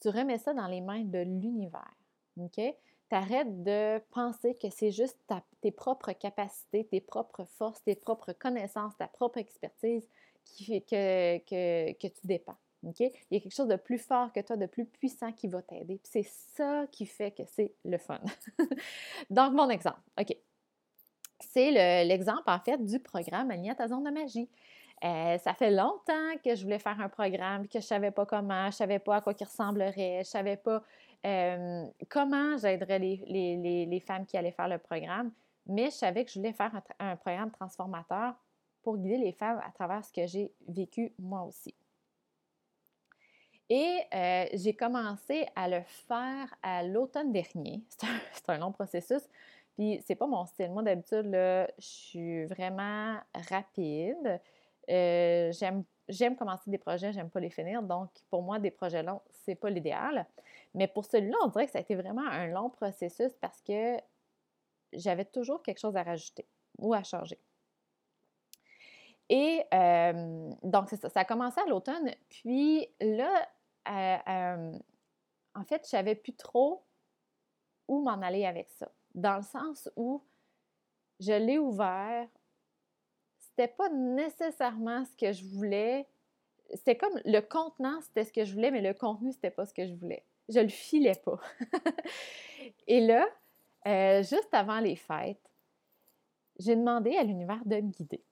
tu 0.02 0.10
remets 0.10 0.38
ça 0.38 0.54
dans 0.54 0.68
les 0.68 0.82
mains 0.82 1.04
de 1.04 1.20
l'univers. 1.20 1.96
OK? 2.38 2.56
Tu 2.56 3.16
arrêtes 3.16 3.64
de 3.64 4.00
penser 4.12 4.56
que 4.56 4.70
c'est 4.70 4.92
juste 4.92 5.18
tes 5.62 5.72
propres 5.72 6.12
capacités, 6.12 6.86
tes 6.86 7.02
propres 7.02 7.46
forces, 7.46 7.84
tes 7.84 7.96
propres 7.96 8.34
connaissances, 8.34 8.96
ta 8.98 9.08
propre 9.08 9.40
expertise 9.40 10.08
qui 10.46 10.82
que, 10.84 11.38
que, 11.40 11.92
que 11.94 12.08
tu 12.08 12.28
dépends. 12.28 12.58
Il 12.84 12.94
y 13.32 13.38
a 13.38 13.40
quelque 13.40 13.54
chose 13.54 13.68
de 13.68 13.76
plus 13.76 13.98
fort 13.98 14.32
que 14.32 14.40
toi, 14.40 14.56
de 14.56 14.66
plus 14.66 14.86
puissant 14.86 15.32
qui 15.32 15.48
va 15.48 15.62
t'aider. 15.62 16.00
C'est 16.04 16.26
ça 16.56 16.86
qui 16.92 17.06
fait 17.06 17.32
que 17.32 17.44
c'est 17.46 17.74
le 17.84 17.98
fun. 17.98 18.20
Donc, 19.30 19.54
mon 19.54 19.70
exemple, 19.70 20.00
OK. 20.20 20.36
C'est 21.42 21.72
l'exemple, 22.06 22.44
en 22.48 22.60
fait, 22.60 22.78
du 22.84 23.00
programme 23.00 23.52
Aligné 23.52 23.72
à 23.72 23.76
ta 23.76 23.88
zone 23.88 24.04
de 24.04 24.12
magie. 24.12 24.50
Euh, 25.04 25.38
ça 25.38 25.54
fait 25.54 25.72
longtemps 25.72 26.36
que 26.44 26.56
je 26.56 26.64
voulais 26.64 26.80
faire 26.80 27.00
un 27.00 27.08
programme, 27.08 27.68
que 27.68 27.74
je 27.74 27.78
ne 27.78 27.84
savais 27.84 28.12
pas 28.12 28.26
comment, 28.26 28.64
je 28.64 28.68
ne 28.68 28.72
savais 28.72 29.00
pas 29.00 29.18
à 29.18 29.22
quoi 29.22 29.34
il 29.40 29.44
ressemblerait, 29.46 29.94
je 29.96 30.20
ne 30.20 30.24
savais 30.24 30.58
pas 30.58 30.84
euh, 31.26 31.86
comment 32.10 32.58
j'aiderais 32.58 33.00
les, 33.00 34.04
femmes 34.06 34.26
qui 34.26 34.36
allaient 34.36 34.52
faire 34.52 34.68
le 34.68 34.78
programme, 34.78 35.32
mais 35.66 35.86
je 35.86 35.96
savais 35.96 36.26
que 36.26 36.32
je 36.32 36.40
voulais 36.40 36.52
faire 36.52 36.72
un 37.00 37.16
programme 37.16 37.50
transformateur 37.52 38.36
pour 38.82 38.98
guider 38.98 39.18
les 39.18 39.32
femmes 39.32 39.62
à 39.66 39.72
travers 39.72 40.04
ce 40.04 40.12
que 40.12 40.28
j'ai 40.28 40.52
vécu 40.68 41.14
moi 41.18 41.44
aussi. 41.44 41.74
Et 43.70 44.02
euh, 44.14 44.46
j'ai 44.54 44.74
commencé 44.74 45.48
à 45.56 45.68
le 45.68 45.82
faire 45.84 46.54
à 46.64 46.84
l'automne 46.84 47.32
dernier. 47.32 47.84
C'est 48.34 48.50
un, 48.50 48.58
long 48.58 48.72
processus. 48.72 49.22
Puis 49.76 50.02
c'est 50.06 50.16
pas 50.16 50.28
mon 50.28 50.46
style. 50.46 50.72
Moi, 50.72 50.84
d'habitude, 50.84 51.30
je 51.32 51.70
suis 51.78 52.46
vraiment 52.46 53.18
rapide. 53.50 54.42
Euh, 54.90 55.52
j'aime 56.10 56.36
commencer 56.36 56.70
des 56.70 56.78
projets, 56.78 57.14
j'aime 57.14 57.30
pas 57.30 57.40
les 57.40 57.50
finir. 57.50 57.84
Donc, 57.84 58.10
pour 58.30 58.42
moi, 58.42 58.60
des 58.60 58.72
projets 58.72 59.04
longs, 59.04 59.22
c'est 59.30 59.56
pas 59.56 59.70
l'idéal. 59.70 60.26
Mais 60.74 60.88
pour 60.88 61.06
celui-là, 61.06 61.38
on 61.44 61.48
dirait 61.48 61.68
que 61.68 61.72
ça 61.72 61.78
a 61.78 61.82
été 61.82 61.96
vraiment 61.96 62.26
un 62.28 62.48
long 62.48 62.70
processus 62.70 63.32
parce 63.40 63.62
que 63.62 63.98
j'avais 64.92 65.26
toujours 65.26 65.62
quelque 65.62 65.80
chose 65.80 65.96
à 65.96 66.04
rajouter 66.04 66.46
ou 66.80 66.94
à 66.94 67.04
changer. 67.04 67.40
Et 69.30 69.64
euh, 69.74 70.50
donc, 70.64 70.90
ça. 70.90 71.10
Ça 71.10 71.20
a 71.20 71.26
commencé 71.26 71.62
à 71.62 71.66
l'automne. 71.66 72.12
Puis 72.30 72.88
là, 73.00 73.48
en 73.86 75.64
fait, 75.68 75.84
je 75.84 75.90
savais 75.90 76.16
plus 76.16 76.36
trop 76.36 76.84
où 77.88 78.02
m'en 78.02 78.22
aller 78.22 78.46
avec 78.46 78.70
ça. 78.70 78.92
Dans 79.16 79.38
le 79.38 79.44
sens 79.44 79.90
où 79.96 80.24
je 81.20 81.34
l'ai 81.34 81.58
ouvert, 81.58 82.28
c'était 83.40 83.68
pas 83.68 83.90
nécessairement 83.90 85.04
ce 85.06 85.16
que 85.16 85.34
je 85.34 85.44
voulais. 85.44 86.08
C'était 86.74 86.96
comme 86.96 87.20
le 87.26 87.42
contenant, 87.42 88.00
c'était 88.02 88.24
ce 88.24 88.32
que 88.32 88.46
je 88.46 88.54
voulais, 88.54 88.72
mais 88.72 88.82
le 88.82 88.94
contenu, 88.94 89.32
c'était 89.34 89.52
pas 89.52 89.66
ce 89.66 89.74
que 89.74 89.88
je 89.88 89.94
voulais. 89.96 90.24
Je 90.48 90.60
le 90.60 90.70
filais 90.70 91.20
pas. 91.26 91.40
Et 92.88 93.02
là, 93.02 93.28
euh, 93.88 94.24
juste 94.24 94.54
avant 94.54 94.80
les 94.80 94.96
fêtes, 94.96 95.42
j'ai 96.60 96.76
demandé 96.76 97.16
à 97.16 97.24
l'univers 97.24 97.64
de 97.66 97.78
me 97.78 97.92
guider. 97.92 98.24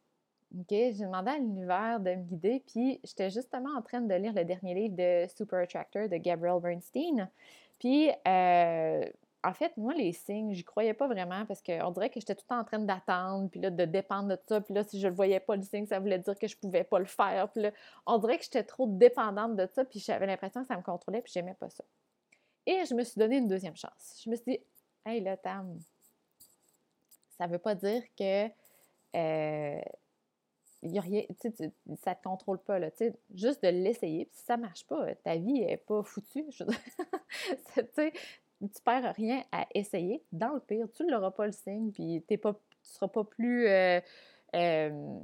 OK, 0.56 0.68
j'ai 0.70 0.94
demandé 0.94 1.32
à 1.32 1.38
l'univers 1.38 2.00
de 2.00 2.12
me 2.12 2.24
guider, 2.24 2.64
puis 2.66 3.00
j'étais 3.04 3.30
justement 3.30 3.70
en 3.78 3.82
train 3.82 4.00
de 4.00 4.14
lire 4.14 4.34
le 4.34 4.46
dernier 4.46 4.74
livre 4.74 4.96
de 4.96 5.28
Super 5.36 5.60
Attractor 5.60 6.08
de 6.08 6.18
Gabrielle 6.18 6.62
Bernstein. 6.62 7.30
Puis, 7.80 8.10
euh, 8.28 9.06
en 9.44 9.54
fait, 9.54 9.76
moi, 9.76 9.94
les 9.94 10.14
signes, 10.14 10.54
j'y 10.54 10.64
croyais 10.64 10.94
pas 10.94 11.08
vraiment 11.08 11.46
parce 11.46 11.62
qu'on 11.62 11.92
dirait 11.92 12.10
que 12.10 12.20
j'étais 12.20 12.34
tout 12.34 12.46
le 12.46 12.56
temps 12.56 12.62
en 12.62 12.64
train 12.64 12.80
d'attendre, 12.80 13.50
puis 13.50 13.60
là, 13.60 13.70
de 13.70 13.86
dépendre 13.86 14.30
de 14.30 14.38
ça. 14.48 14.62
Puis 14.62 14.74
là, 14.74 14.84
si 14.84 15.00
je 15.00 15.08
le 15.08 15.14
voyais 15.14 15.40
pas, 15.40 15.56
le 15.56 15.64
signe, 15.64 15.86
ça 15.86 16.00
voulait 16.00 16.20
dire 16.20 16.38
que 16.40 16.48
je 16.48 16.58
pouvais 16.58 16.86
pas 16.86 17.00
le 17.00 17.06
faire. 17.06 17.50
Puis 17.52 17.64
là, 17.64 17.72
on 18.06 18.18
dirait 18.18 18.38
que 18.38 18.44
j'étais 18.44 18.64
trop 18.64 18.88
dépendante 18.88 19.56
de 19.56 19.68
ça, 19.68 19.84
puis 19.84 20.00
j'avais 20.00 20.28
l'impression 20.28 20.62
que 20.62 20.68
ça 20.68 20.78
me 20.78 20.82
contrôlait, 20.82 21.22
puis 21.22 21.32
j'aimais 21.34 21.56
pas 21.56 21.70
ça. 21.70 21.84
Et 22.66 22.86
je 22.86 22.96
me 22.96 23.04
suis 23.04 23.20
donné 23.20 23.38
une 23.38 23.48
deuxième 23.48 23.76
chance. 23.76 24.22
Je 24.24 24.30
me 24.30 24.36
suis 24.36 24.46
dit, 24.46 24.60
hey, 25.06 25.22
là, 25.22 25.38
Tam, 25.38 25.78
ça 27.38 27.48
veut 27.48 27.60
pas 27.60 27.76
dire 27.76 28.02
que. 28.18 28.48
Euh, 29.16 29.82
y 30.84 30.98
a 30.98 31.02
rien, 31.02 31.24
ça 31.40 31.50
ne 31.50 31.96
te 31.96 32.24
contrôle 32.24 32.60
pas. 32.60 32.80
Là, 32.80 32.90
juste 33.34 33.64
de 33.64 33.70
l'essayer. 33.70 34.26
Puis 34.26 34.38
si 34.38 34.46
ça 34.46 34.58
ne 34.58 34.62
marche 34.62 34.86
pas, 34.86 35.16
ta 35.16 35.36
vie 35.36 35.62
n'est 35.62 35.78
pas 35.78 36.04
foutue. 36.04 36.46
Je 36.50 36.64
tu 38.60 38.82
perds 38.84 39.14
rien 39.16 39.44
à 39.52 39.68
essayer. 39.74 40.24
Dans 40.32 40.54
le 40.54 40.60
pire, 40.60 40.88
tu 40.96 41.06
n'auras 41.06 41.32
pas 41.32 41.46
le 41.46 41.52
signe, 41.52 41.92
puis 41.92 42.24
tu 42.28 42.40
ne 42.44 42.54
seras 42.82 43.08
pas 43.08 43.24
plus. 43.24 43.68
Euh, 43.68 44.00
euh, 44.56 45.20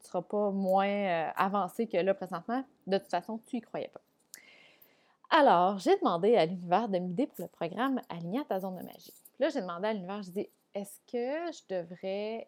tu 0.00 0.08
seras 0.08 0.22
pas 0.22 0.50
moins 0.50 0.88
euh, 0.88 1.30
avancé 1.36 1.86
que 1.86 1.96
là 1.96 2.14
présentement. 2.14 2.64
De 2.86 2.98
toute 2.98 3.10
façon, 3.10 3.40
tu 3.46 3.56
n'y 3.56 3.62
croyais 3.62 3.88
pas. 3.88 4.00
Alors, 5.30 5.78
j'ai 5.78 5.96
demandé 5.98 6.36
à 6.36 6.46
l'univers 6.46 6.88
de 6.88 6.98
m'aider 6.98 7.26
pour 7.26 7.42
le 7.42 7.48
programme 7.48 8.00
Aligné 8.08 8.40
à 8.40 8.44
ta 8.44 8.60
zone 8.60 8.76
de 8.76 8.84
magie. 8.84 9.14
Là, 9.40 9.48
j'ai 9.48 9.60
demandé 9.60 9.88
à 9.88 9.92
l'univers, 9.92 10.22
je 10.22 10.30
dis, 10.30 10.48
est-ce 10.74 11.00
que 11.10 11.52
je 11.52 11.74
devrais 11.74 12.46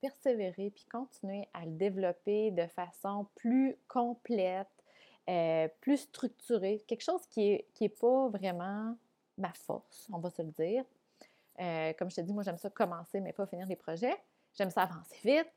persévérer 0.00 0.70
puis 0.70 0.84
continuer 0.84 1.48
à 1.54 1.64
le 1.64 1.72
développer 1.72 2.50
de 2.50 2.66
façon 2.66 3.26
plus 3.34 3.76
complète, 3.88 4.68
plus 5.80 5.98
structurée, 5.98 6.82
quelque 6.86 7.02
chose 7.02 7.26
qui 7.26 7.50
n'est 7.50 7.66
qui 7.74 7.84
est 7.84 8.00
pas 8.00 8.28
vraiment 8.28 8.96
ma 9.38 9.52
force, 9.52 10.08
on 10.12 10.18
va 10.18 10.30
se 10.30 10.42
le 10.42 10.50
dire. 10.50 10.84
Euh, 11.60 11.92
comme 11.94 12.10
je 12.10 12.16
te 12.16 12.20
dis, 12.20 12.32
moi, 12.32 12.42
j'aime 12.42 12.58
ça 12.58 12.70
commencer, 12.70 13.20
mais 13.20 13.32
pas 13.32 13.46
finir 13.46 13.66
les 13.66 13.76
projets. 13.76 14.16
J'aime 14.54 14.70
ça 14.70 14.82
avancer 14.82 15.18
vite. 15.24 15.50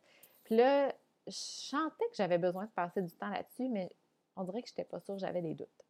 Puis 0.44 0.56
là, 0.56 0.94
je 1.28 1.34
sentais 1.34 2.06
que 2.06 2.16
j'avais 2.16 2.38
besoin 2.38 2.66
de 2.66 2.72
passer 2.72 3.02
du 3.02 3.12
temps 3.12 3.30
là-dessus, 3.30 3.70
mais 3.70 3.90
on 4.36 4.44
dirait 4.44 4.62
que 4.62 4.70
je 4.70 4.74
n'étais 4.74 4.86
pas 4.86 5.00
sûre, 5.00 5.18
j'avais 5.18 5.42
des 5.42 5.54
doutes. 5.54 5.86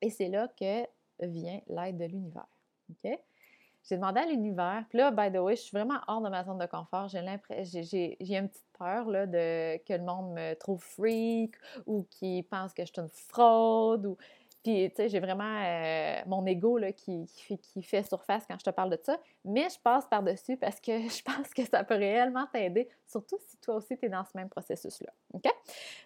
Et 0.00 0.10
c'est 0.10 0.28
là 0.28 0.48
que 0.48 0.86
vient 1.20 1.60
l'aide 1.68 1.98
de 1.98 2.04
l'univers. 2.04 2.46
OK? 2.90 3.18
J'ai 3.82 3.96
demandé 3.96 4.20
à 4.20 4.26
l'univers, 4.26 4.84
puis 4.88 4.98
là, 4.98 5.10
by 5.10 5.32
the 5.32 5.40
way, 5.40 5.56
je 5.56 5.62
suis 5.62 5.76
vraiment 5.76 6.00
hors 6.06 6.20
de 6.20 6.28
ma 6.28 6.44
zone 6.44 6.58
de 6.58 6.66
confort. 6.66 7.08
J'ai 7.08 7.22
l'impression, 7.22 7.82
j'ai, 7.82 8.16
une 8.20 8.48
petite 8.48 8.66
peur 8.78 9.08
là, 9.08 9.26
de 9.26 9.78
que 9.84 9.92
le 9.94 10.02
monde 10.02 10.32
me 10.32 10.54
trouve 10.54 10.82
freak 10.82 11.54
ou 11.86 12.06
qu'il 12.10 12.44
pense 12.44 12.72
que 12.72 12.84
je 12.84 12.92
suis 12.92 13.00
une 13.00 13.08
fraude 13.08 14.16
puis, 14.62 14.90
tu 14.90 14.96
sais, 14.96 15.08
j'ai 15.08 15.20
vraiment 15.20 15.62
euh, 15.64 16.20
mon 16.26 16.44
ego 16.44 16.76
là, 16.76 16.92
qui, 16.92 17.26
qui, 17.62 17.82
fait, 17.82 18.02
surface 18.02 18.44
quand 18.46 18.58
je 18.58 18.64
te 18.64 18.70
parle 18.70 18.90
de 18.90 18.98
ça. 19.02 19.18
Mais 19.44 19.68
je 19.70 19.78
passe 19.78 20.06
par-dessus 20.06 20.58
parce 20.58 20.80
que 20.80 20.92
je 21.08 21.22
pense 21.22 21.48
que 21.54 21.64
ça 21.64 21.82
peut 21.82 21.94
réellement 21.94 22.46
t'aider, 22.52 22.88
surtout 23.06 23.38
si 23.46 23.56
toi 23.58 23.76
aussi 23.76 23.96
tu 23.96 24.06
es 24.06 24.08
dans 24.10 24.24
ce 24.24 24.32
même 24.34 24.50
processus-là. 24.50 25.12
OK? 25.32 25.50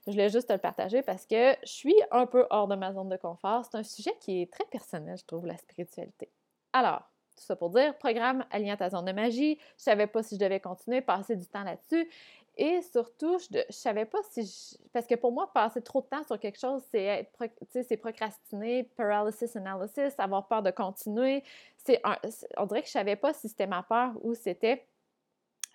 Je 0.06 0.12
voulais 0.12 0.28
juste 0.28 0.48
te 0.48 0.52
le 0.52 0.60
partager 0.60 1.02
parce 1.02 1.26
que 1.26 1.56
je 1.64 1.72
suis 1.72 1.96
un 2.12 2.26
peu 2.26 2.46
hors 2.50 2.68
de 2.68 2.76
ma 2.76 2.92
zone 2.92 3.08
de 3.08 3.16
confort. 3.16 3.64
C'est 3.64 3.76
un 3.76 3.82
sujet 3.82 4.14
qui 4.20 4.42
est 4.42 4.52
très 4.52 4.64
personnel, 4.66 5.18
je 5.18 5.24
trouve, 5.24 5.46
la 5.46 5.56
spiritualité. 5.56 6.30
Alors, 6.72 7.02
tout 7.36 7.44
ça 7.44 7.56
pour 7.56 7.70
dire, 7.70 7.96
programme 7.98 8.44
aligné 8.50 8.72
à 8.72 8.76
ta 8.76 8.90
zone 8.90 9.04
de 9.04 9.12
magie. 9.12 9.56
Je 9.56 9.60
ne 9.60 9.78
savais 9.78 10.06
pas 10.06 10.22
si 10.22 10.36
je 10.36 10.40
devais 10.40 10.60
continuer, 10.60 11.00
passer 11.00 11.36
du 11.36 11.46
temps 11.46 11.64
là-dessus. 11.64 12.08
Et 12.56 12.82
surtout, 12.82 13.38
je 13.38 13.58
ne 13.58 13.62
savais 13.70 14.04
pas 14.04 14.18
si 14.30 14.78
Parce 14.92 15.06
que 15.06 15.16
pour 15.16 15.32
moi, 15.32 15.52
passer 15.52 15.82
trop 15.82 16.00
de 16.02 16.06
temps 16.06 16.24
sur 16.24 16.38
quelque 16.38 16.58
chose, 16.58 16.82
c'est 16.92 17.28
procrastiner, 18.00 18.84
paralysis 18.96 19.56
analysis, 19.56 20.14
avoir 20.18 20.46
peur 20.46 20.62
de 20.62 20.70
continuer. 20.70 21.42
C'est 21.78 22.00
on 22.56 22.66
dirait 22.66 22.82
que 22.82 22.88
je 22.88 22.96
ne 22.96 23.00
savais 23.00 23.16
pas 23.16 23.32
si 23.32 23.48
c'était 23.48 23.66
ma 23.66 23.82
peur 23.82 24.12
ou 24.22 24.34
c'était 24.34 24.86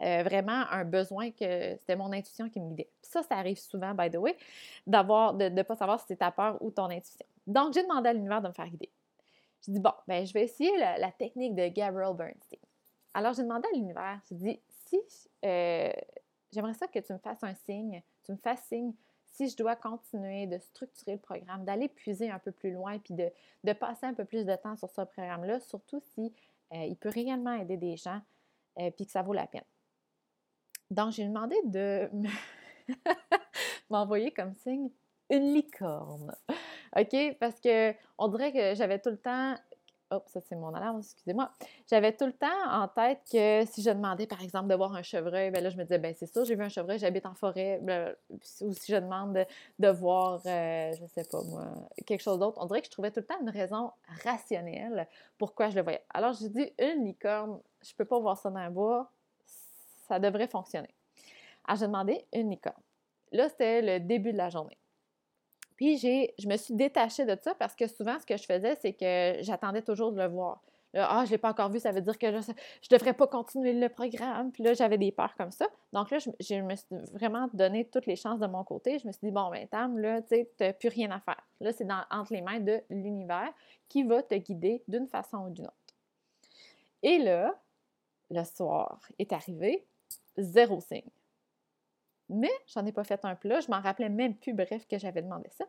euh, 0.01 0.23
vraiment 0.23 0.63
un 0.71 0.85
besoin 0.85 1.31
que 1.31 1.75
c'était 1.77 1.97
mon 1.97 2.13
intuition 2.13 2.49
qui 2.49 2.61
me 2.61 2.69
guidait. 2.69 2.89
ça, 3.01 3.21
ça 3.23 3.35
arrive 3.35 3.59
souvent, 3.59 3.93
by 3.93 4.09
the 4.09 4.15
way, 4.15 4.37
de 4.87 5.49
ne 5.49 5.61
pas 5.63 5.75
savoir 5.75 5.99
si 5.99 6.05
c'est 6.07 6.15
ta 6.15 6.31
peur 6.31 6.57
ou 6.61 6.71
ton 6.71 6.85
intuition. 6.85 7.25
Donc, 7.45 7.73
j'ai 7.73 7.83
demandé 7.83 8.07
à 8.07 8.13
l'univers 8.13 8.41
de 8.41 8.47
me 8.47 8.53
faire 8.53 8.69
guider. 8.69 8.89
Je 9.65 9.71
dis, 9.71 9.79
bon, 9.79 9.91
ben, 10.07 10.25
je 10.25 10.33
vais 10.33 10.43
essayer 10.43 10.75
la, 10.77 11.11
technique 11.11 11.55
de 11.55 11.67
Gabriel 11.67 12.15
Bernstein. 12.15 12.59
Alors, 13.13 13.33
j'ai 13.33 13.43
demandé 13.43 13.67
à 13.73 13.75
l'univers, 13.75 14.19
je 14.29 14.35
dis, 14.35 14.59
si 14.85 14.99
euh, 15.45 15.91
j'aimerais 16.51 16.73
ça 16.73 16.87
que 16.87 16.99
tu 16.99 17.13
me 17.13 17.17
fasses 17.17 17.43
un 17.43 17.53
signe, 17.53 18.01
tu 18.23 18.31
me 18.31 18.37
fasses 18.37 18.63
signe 18.65 18.93
si 19.25 19.47
je 19.49 19.57
dois 19.57 19.75
continuer 19.75 20.47
de 20.47 20.57
structurer 20.57 21.13
le 21.13 21.19
programme, 21.19 21.63
d'aller 21.63 21.87
puiser 21.87 22.29
un 22.29 22.39
peu 22.39 22.51
plus 22.51 22.71
loin, 22.71 22.99
puis 22.99 23.13
de, 23.13 23.73
passer 23.73 24.05
un 24.05 24.13
peu 24.13 24.25
plus 24.25 24.45
de 24.45 24.55
temps 24.55 24.75
sur 24.75 24.89
ce 24.89 25.01
programme-là, 25.01 25.59
surtout 25.59 26.01
si 26.13 26.33
euh, 26.73 26.83
il 26.85 26.95
peut 26.95 27.09
réellement 27.09 27.53
aider 27.53 27.77
des 27.77 27.95
gens, 27.95 28.21
euh, 28.79 28.91
puis 28.91 29.05
que 29.05 29.11
ça 29.11 29.21
vaut 29.21 29.33
la 29.33 29.47
peine. 29.47 29.63
Donc, 30.91 31.11
j'ai 31.11 31.25
demandé 31.25 31.55
de 31.65 32.09
m'envoyer 33.89 34.31
comme 34.31 34.55
signe 34.55 34.89
une 35.29 35.53
licorne. 35.53 36.35
OK? 36.97 37.37
Parce 37.39 37.59
que 37.59 37.93
on 38.17 38.27
dirait 38.27 38.51
que 38.51 38.75
j'avais 38.75 38.99
tout 38.99 39.09
le 39.09 39.17
temps 39.17 39.55
Hop, 40.11 40.27
ça 40.27 40.41
c'est 40.41 40.55
mon 40.55 40.73
alarme, 40.73 40.99
excusez-moi. 40.99 41.51
J'avais 41.87 42.15
tout 42.15 42.25
le 42.25 42.33
temps 42.33 42.47
en 42.67 42.87
tête 42.87 43.21
que 43.31 43.63
si 43.67 43.83
je 43.83 43.91
demandais, 43.91 44.25
par 44.25 44.41
exemple, 44.41 44.67
de 44.67 44.73
voir 44.73 44.95
un 44.95 45.03
chevreuil, 45.03 45.51
ben 45.51 45.63
là, 45.63 45.69
je 45.69 45.77
me 45.77 45.83
disais, 45.83 45.99
ben 45.99 46.15
c'est 46.17 46.25
ça, 46.25 46.43
j'ai 46.43 46.55
vu 46.55 46.63
un 46.63 46.69
chevreuil, 46.69 46.97
j'habite 46.97 47.27
en 47.27 47.35
forêt. 47.35 47.79
Ou 48.31 48.39
si 48.41 48.91
je 48.91 48.95
demande 48.95 49.45
de, 49.77 49.87
voir, 49.89 50.41
euh, 50.47 50.91
je 50.93 51.05
sais 51.13 51.29
pas 51.29 51.43
moi, 51.43 51.67
quelque 52.07 52.21
chose 52.21 52.39
d'autre, 52.39 52.57
on 52.59 52.65
dirait 52.65 52.81
que 52.81 52.87
je 52.87 52.91
trouvais 52.91 53.11
tout 53.11 53.19
le 53.19 53.25
temps 53.27 53.39
une 53.39 53.51
raison 53.51 53.91
rationnelle 54.23 55.07
pourquoi 55.37 55.69
je 55.69 55.75
le 55.75 55.83
voyais. 55.83 56.03
Alors, 56.11 56.33
j'ai 56.33 56.49
dit, 56.49 56.73
une 56.79 57.05
licorne, 57.05 57.59
je 57.83 57.93
peux 57.93 58.05
pas 58.05 58.17
voir 58.17 58.35
ça 58.35 58.49
dans 58.49 58.65
le 58.65 58.71
bois, 58.71 59.11
ça 60.07 60.17
devrait 60.17 60.47
fonctionner. 60.47 60.95
Alors, 61.65 61.77
j'ai 61.77 61.85
demandé 61.85 62.25
une 62.33 62.49
licorne. 62.49 62.81
Là, 63.31 63.47
c'était 63.47 63.83
le 63.83 63.99
début 63.99 64.31
de 64.31 64.37
la 64.37 64.49
journée. 64.49 64.77
Puis 65.79 65.97
j'ai, 65.97 66.33
je 66.37 66.45
me 66.49 66.57
suis 66.57 66.73
détachée 66.73 67.23
de 67.23 67.37
ça 67.41 67.55
parce 67.55 67.73
que 67.73 67.87
souvent, 67.87 68.19
ce 68.19 68.25
que 68.25 68.35
je 68.35 68.43
faisais, 68.43 68.75
c'est 68.81 68.91
que 68.91 69.41
j'attendais 69.41 69.81
toujours 69.81 70.11
de 70.11 70.17
le 70.17 70.27
voir. 70.27 70.61
ah, 70.93 71.21
je 71.23 71.29
ne 71.29 71.35
l'ai 71.35 71.37
pas 71.37 71.51
encore 71.51 71.71
vu, 71.71 71.79
ça 71.79 71.93
veut 71.93 72.01
dire 72.01 72.17
que 72.17 72.29
je 72.29 72.51
ne 72.51 72.97
devrais 72.97 73.13
pas 73.13 73.27
continuer 73.27 73.71
le 73.71 73.87
programme. 73.87 74.51
Puis 74.51 74.61
là, 74.61 74.73
j'avais 74.73 74.97
des 74.97 75.13
peurs 75.13 75.33
comme 75.35 75.51
ça. 75.51 75.67
Donc 75.93 76.11
là, 76.11 76.17
je, 76.19 76.55
me 76.55 76.75
suis 76.75 76.85
vraiment 77.13 77.47
donné 77.53 77.85
toutes 77.85 78.07
les 78.07 78.17
chances 78.17 78.41
de 78.41 78.47
mon 78.47 78.65
côté. 78.65 78.99
Je 78.99 79.07
me 79.07 79.13
suis 79.13 79.27
dit, 79.27 79.31
bon, 79.31 79.49
ben, 79.51 79.69
Tam, 79.69 79.97
là, 79.97 80.21
tu 80.21 80.45
n'as 80.59 80.73
plus 80.73 80.89
rien 80.89 81.11
à 81.11 81.21
faire. 81.21 81.41
Là, 81.61 81.71
c'est 81.71 81.87
entre 82.11 82.33
les 82.33 82.41
mains 82.41 82.59
de 82.59 82.81
l'univers 82.89 83.53
qui 83.87 84.03
va 84.03 84.21
te 84.21 84.35
guider 84.35 84.83
d'une 84.89 85.07
façon 85.07 85.45
ou 85.45 85.49
d'une 85.49 85.67
autre. 85.67 85.95
Et 87.03 87.19
là, 87.19 87.57
le 88.31 88.43
soir 88.43 88.99
est 89.17 89.31
arrivé, 89.31 89.85
zéro 90.37 90.81
signe. 90.81 91.09
Mais 92.29 92.51
j'en 92.67 92.85
ai 92.85 92.91
pas 92.91 93.03
fait 93.03 93.23
un 93.25 93.35
plat, 93.35 93.59
je 93.59 93.69
m'en 93.69 93.81
rappelais 93.81 94.09
même 94.09 94.35
plus, 94.35 94.53
bref, 94.53 94.87
que 94.87 94.97
j'avais 94.99 95.21
demandé 95.21 95.49
ça. 95.49 95.65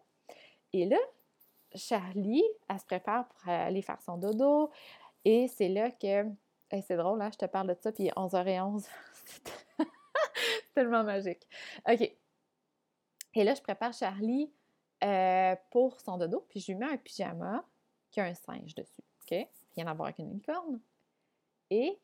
Et 0.72 0.86
là, 0.86 0.98
Charlie, 1.74 2.44
elle 2.68 2.78
se 2.78 2.84
prépare 2.84 3.28
pour 3.28 3.48
aller 3.48 3.82
faire 3.82 4.00
son 4.02 4.18
dodo. 4.18 4.70
Et 5.24 5.48
c'est 5.48 5.68
là 5.68 5.90
que. 5.90 6.26
c'est 6.70 6.96
drôle, 6.96 7.20
hein, 7.22 7.30
je 7.32 7.38
te 7.38 7.46
parle 7.46 7.68
de 7.68 7.74
ça, 7.80 7.92
puis 7.92 8.08
11h11. 8.08 8.86
c'est 9.24 9.86
tellement 10.74 11.04
magique. 11.04 11.46
OK. 11.88 12.12
Et 13.34 13.44
là, 13.44 13.54
je 13.54 13.62
prépare 13.62 13.92
Charlie 13.92 14.52
euh, 15.04 15.54
pour 15.70 16.00
son 16.00 16.18
dodo, 16.18 16.44
puis 16.48 16.60
je 16.60 16.72
lui 16.72 16.78
mets 16.78 16.92
un 16.92 16.96
pyjama 16.96 17.64
qui 18.10 18.20
a 18.20 18.24
un 18.24 18.34
singe 18.34 18.74
dessus. 18.74 19.02
OK? 19.22 19.48
Rien 19.76 19.86
à 19.86 19.94
voir 19.94 20.08
avec 20.08 20.18
une 20.18 20.32
licorne. 20.32 20.80
Et 21.70 21.98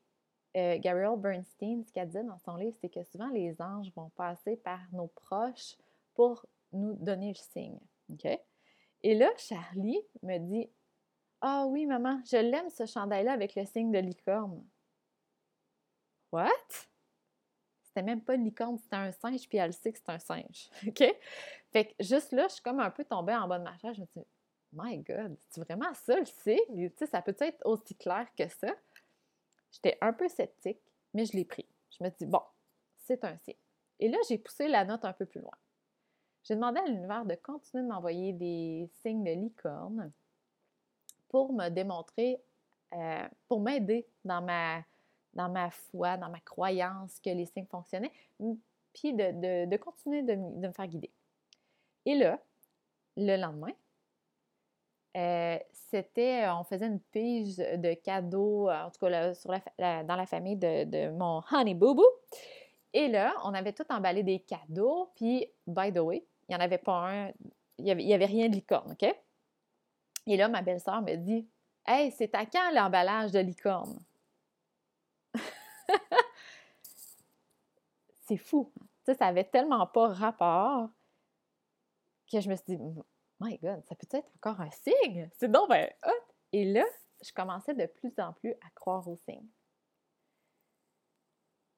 euh, 0.56 0.78
Gabrielle 0.78 1.18
Bernstein, 1.18 1.84
ce 1.84 1.92
qu'elle 1.92 2.08
dit 2.08 2.22
dans 2.24 2.38
son 2.38 2.56
livre, 2.56 2.76
c'est 2.80 2.88
que 2.88 3.02
souvent 3.04 3.28
les 3.28 3.60
anges 3.60 3.92
vont 3.94 4.08
passer 4.10 4.56
par 4.56 4.80
nos 4.92 5.08
proches 5.08 5.76
pour 6.14 6.46
nous 6.72 6.94
donner 6.94 7.28
le 7.28 7.34
signe. 7.34 7.78
OK? 8.10 8.26
Et 9.02 9.14
là, 9.14 9.30
Charlie 9.36 10.00
me 10.22 10.38
dit 10.38 10.70
Ah 11.40 11.66
oui, 11.66 11.86
maman, 11.86 12.20
je 12.24 12.38
l'aime 12.38 12.70
ce 12.70 12.86
chandail-là 12.86 13.32
avec 13.32 13.54
le 13.54 13.64
signe 13.66 13.92
de 13.92 13.98
licorne. 13.98 14.64
What? 16.32 16.50
C'était 17.82 18.02
même 18.02 18.22
pas 18.22 18.34
une 18.34 18.44
licorne, 18.44 18.78
c'était 18.78 18.96
un 18.96 19.12
singe, 19.12 19.48
puis 19.48 19.58
elle 19.58 19.72
sait 19.72 19.92
que 19.92 19.98
c'est 19.98 20.10
un 20.10 20.18
singe. 20.18 20.70
OK? 20.86 21.04
Fait 21.70 21.84
que 21.86 21.94
juste 22.00 22.32
là, 22.32 22.46
je 22.48 22.54
suis 22.54 22.62
comme 22.62 22.80
un 22.80 22.90
peu 22.90 23.04
tombée 23.04 23.34
en 23.34 23.46
bas 23.46 23.58
de 23.58 23.64
ma 23.64 23.76
chaise. 23.78 23.96
Je 23.96 24.00
me 24.00 24.06
dis 24.06 24.26
My 24.72 24.98
God, 24.98 25.36
c'est 25.48 25.60
vraiment 25.60 25.92
ça 25.94 26.18
le 26.18 26.26
signe? 26.26 26.90
Tu 26.90 26.96
sais, 26.96 27.06
ça 27.06 27.22
peut 27.22 27.36
être 27.38 27.64
aussi 27.64 27.94
clair 27.94 28.26
que 28.36 28.48
ça? 28.48 28.74
J'étais 29.72 29.98
un 30.00 30.12
peu 30.12 30.28
sceptique, 30.28 30.80
mais 31.14 31.24
je 31.24 31.32
l'ai 31.32 31.44
pris. 31.44 31.66
Je 31.90 32.04
me 32.04 32.10
dit, 32.10 32.26
bon, 32.26 32.42
c'est 32.96 33.24
un 33.24 33.36
signe. 33.38 33.54
Et 33.98 34.08
là, 34.08 34.18
j'ai 34.28 34.38
poussé 34.38 34.68
la 34.68 34.84
note 34.84 35.04
un 35.04 35.12
peu 35.12 35.26
plus 35.26 35.40
loin. 35.40 35.56
J'ai 36.44 36.54
demandé 36.54 36.78
à 36.78 36.86
l'univers 36.86 37.24
de 37.24 37.34
continuer 37.34 37.82
de 37.82 37.88
m'envoyer 37.88 38.32
des 38.32 38.88
signes 39.02 39.24
de 39.24 39.32
licorne 39.32 40.12
pour 41.28 41.52
me 41.52 41.68
démontrer, 41.68 42.40
euh, 42.94 43.28
pour 43.48 43.60
m'aider 43.60 44.06
dans 44.24 44.42
ma, 44.42 44.84
dans 45.32 45.48
ma 45.48 45.70
foi, 45.70 46.16
dans 46.16 46.30
ma 46.30 46.40
croyance 46.40 47.18
que 47.20 47.30
les 47.30 47.46
signes 47.46 47.66
fonctionnaient, 47.66 48.12
puis 48.92 49.12
de, 49.12 49.76
continuer 49.76 50.22
de, 50.22 50.34
me 50.34 50.72
faire 50.72 50.86
guider. 50.86 51.10
Et 52.04 52.14
là, 52.14 52.40
le 53.16 53.36
lendemain, 53.36 53.72
c'était, 55.72 56.46
on 56.48 56.64
faisait 56.64 56.86
une 56.86 57.00
pige 57.00 57.56
de 57.56 57.94
cadeaux, 57.94 58.68
en 58.68 58.90
tout 58.90 59.06
cas 59.06 59.34
sur 59.34 59.50
dans 59.50 60.16
la 60.16 60.26
famille 60.26 60.56
de, 60.56 61.10
mon 61.10 61.42
honey 61.50 61.74
boo 61.74 61.94
boo. 61.94 62.04
Et 62.92 63.08
là, 63.08 63.34
on 63.44 63.54
avait 63.54 63.72
tout 63.72 63.84
emballé 63.90 64.22
des 64.22 64.40
cadeaux, 64.40 65.10
puis, 65.16 65.46
by 65.66 65.92
the 65.92 65.98
way, 65.98 66.24
il 66.48 66.52
n'y 66.52 66.56
en 66.56 66.64
avait 66.64 66.78
pas 66.78 67.10
un, 67.10 67.32
il 67.78 67.94
n'y 67.96 68.14
avait, 68.14 68.26
rien 68.26 68.48
de 68.48 68.54
licorne, 68.54 68.92
OK? 68.92 69.14
Et 70.26 70.36
là, 70.36 70.48
ma 70.48 70.62
belle-sœur 70.62 71.02
me 71.02 71.14
dit 71.14 71.46
Hey, 71.86 72.10
c'est 72.10 72.34
à 72.34 72.46
quand 72.46 72.70
l'emballage 72.72 73.32
de 73.32 73.38
licorne? 73.38 73.98
c'est 78.26 78.36
fou. 78.36 78.72
Sais, 79.04 79.14
ça 79.14 79.26
avait 79.26 79.44
tellement 79.44 79.86
pas 79.86 80.08
rapport 80.08 80.88
que 82.30 82.40
je 82.40 82.48
me 82.48 82.56
suis 82.56 82.76
dit 82.76 82.78
My 83.40 83.58
God, 83.58 83.82
ça 83.88 83.94
peut 83.94 84.16
être 84.16 84.28
encore 84.36 84.60
un 84.60 84.70
signe? 84.70 85.28
C'est 85.36 85.50
donc 85.50 85.68
ben 85.68 85.90
Et 86.52 86.64
là, 86.64 86.84
je 87.22 87.32
commençais 87.32 87.74
de 87.74 87.86
plus 87.86 88.12
en 88.18 88.32
plus 88.32 88.52
à 88.52 88.70
croire 88.74 89.06
aux 89.08 89.16
signes. 89.16 89.48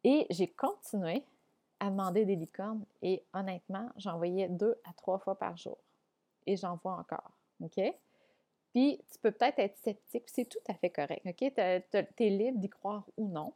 Et 0.04 0.26
j'ai 0.30 0.48
continué 0.48 1.24
à 1.80 1.90
demander 1.90 2.24
des 2.24 2.36
licornes 2.36 2.84
et 3.02 3.22
honnêtement, 3.32 3.90
j'en 3.96 4.16
voyais 4.16 4.48
deux 4.48 4.76
à 4.84 4.92
trois 4.94 5.18
fois 5.18 5.36
par 5.36 5.56
jour. 5.56 5.78
Et 6.46 6.56
j'en 6.56 6.76
vois 6.76 6.94
encore. 6.94 7.30
OK? 7.60 7.80
Puis, 8.72 9.00
tu 9.10 9.18
peux 9.18 9.32
peut-être 9.32 9.58
être 9.58 9.76
sceptique, 9.78 10.28
c'est 10.28 10.44
tout 10.44 10.58
à 10.68 10.74
fait 10.74 10.90
correct. 10.90 11.22
OK? 11.26 11.36
Tu 11.36 12.24
es 12.24 12.30
libre 12.30 12.58
d'y 12.58 12.68
croire 12.68 13.04
ou 13.16 13.28
non. 13.28 13.52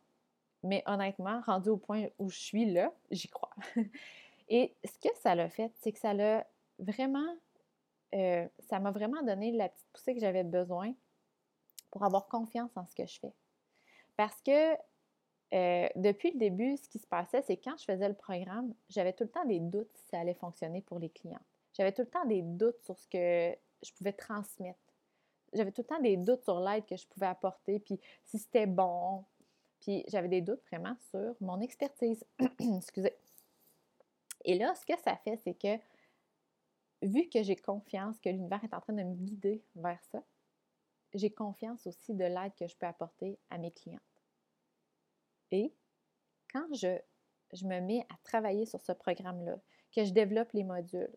Mais 0.63 0.83
honnêtement, 0.87 1.41
rendu 1.43 1.71
au 1.71 1.77
point 1.77 2.07
où 2.19 2.31
je 2.31 2.39
suis 2.39 2.71
là, 2.73 2.93
j'y 3.11 3.29
crois. 3.29 3.55
et 4.49 4.75
ce 4.85 5.09
que 5.09 5.15
ça 5.21 5.35
l'a 5.35 5.49
fait, 5.49 5.73
c'est 5.81 5.93
que 5.93 5.99
ça 5.99 6.15
l'a 6.15 6.47
vraiment. 6.79 7.37
Euh, 8.15 8.47
ça 8.69 8.79
m'a 8.79 8.91
vraiment 8.91 9.23
donné 9.23 9.53
la 9.53 9.69
petite 9.69 9.89
poussée 9.93 10.15
que 10.15 10.21
j'avais 10.21 10.45
besoin 10.45 10.95
pour 11.91 12.05
avoir 12.05 12.29
confiance 12.29 12.71
en 12.77 12.87
ce 12.87 12.95
que 12.95 13.07
je 13.07 13.19
fais. 13.21 13.33
Parce 14.17 14.41
que 14.43 14.75
euh, 15.55 15.89
depuis 15.97 16.31
le 16.33 16.39
début, 16.39 16.77
ce 16.77 16.89
qui 16.89 16.99
se 16.99 17.07
passait, 17.07 17.43
c'est 17.43 17.57
quand 17.57 17.77
je 17.79 17.85
faisais 17.85 18.09
le 18.09 18.15
programme, 18.15 18.75
j'avais 18.89 19.13
tout 19.13 19.25
le 19.25 19.31
temps 19.31 19.45
des 19.45 19.61
doutes 19.61 19.91
si 19.95 20.07
ça 20.09 20.21
allait 20.21 20.35
fonctionner 20.35 20.81
pour 20.81 20.99
les 20.99 21.11
clients. 21.11 21.43
J'avais 21.75 21.93
tout 21.93 22.03
le 22.03 22.09
temps 22.09 22.25
des 22.25 22.43
doutes 22.43 22.83
sur 22.85 22.99
ce 22.99 23.09
que 23.09 23.57
je 23.83 23.93
pouvais 23.93 24.13
transmettre. 24.13 24.79
J'avais 25.53 25.73
tout 25.73 25.83
le 25.83 25.87
temps 25.87 26.01
des 26.01 26.17
doutes 26.17 26.43
sur 26.45 26.61
l'aide 26.61 26.87
que 26.87 26.97
je 26.97 27.07
pouvais 27.07 27.27
apporter, 27.27 27.79
puis 27.81 28.01
si 28.25 28.39
c'était 28.39 28.67
bon. 28.67 29.25
Puis 29.81 30.05
j'avais 30.09 30.29
des 30.29 30.41
doutes 30.41 30.63
vraiment 30.71 30.97
sur 31.11 31.35
mon 31.41 31.61
expertise. 31.61 32.25
Excusez. 32.77 33.15
Et 34.45 34.55
là, 34.57 34.75
ce 34.75 34.87
que 34.87 34.99
ça 35.05 35.17
fait, 35.17 35.39
c'est 35.45 35.55
que 35.55 35.79
vu 37.03 37.29
que 37.29 37.43
j'ai 37.43 37.57
confiance 37.57 38.19
que 38.21 38.29
l'univers 38.29 38.63
est 38.65 38.75
en 38.75 38.81
train 38.81 38.93
de 38.93 39.03
me 39.03 39.15
guider 39.15 39.63
vers 39.75 40.03
ça, 40.05 40.23
j'ai 41.15 41.31
confiance 41.31 41.87
aussi 41.87 42.15
de 42.15 42.25
l'aide 42.25 42.55
que 42.59 42.67
je 42.67 42.77
peux 42.77 42.87
apporter 42.87 43.39
à 43.51 43.59
mes 43.59 43.71
clients. 43.71 44.01
Et 45.51 45.75
quand 46.53 46.67
je, 46.73 46.99
me 47.65 47.81
mets 47.81 48.07
à 48.09 48.17
travailler 48.25 48.65
sur 48.65 48.81
ce 48.81 48.93
programme-là, 48.93 49.59
que 49.95 50.05
je 50.05 50.13
développe 50.13 50.53
les 50.53 50.65
modules, 50.65 51.15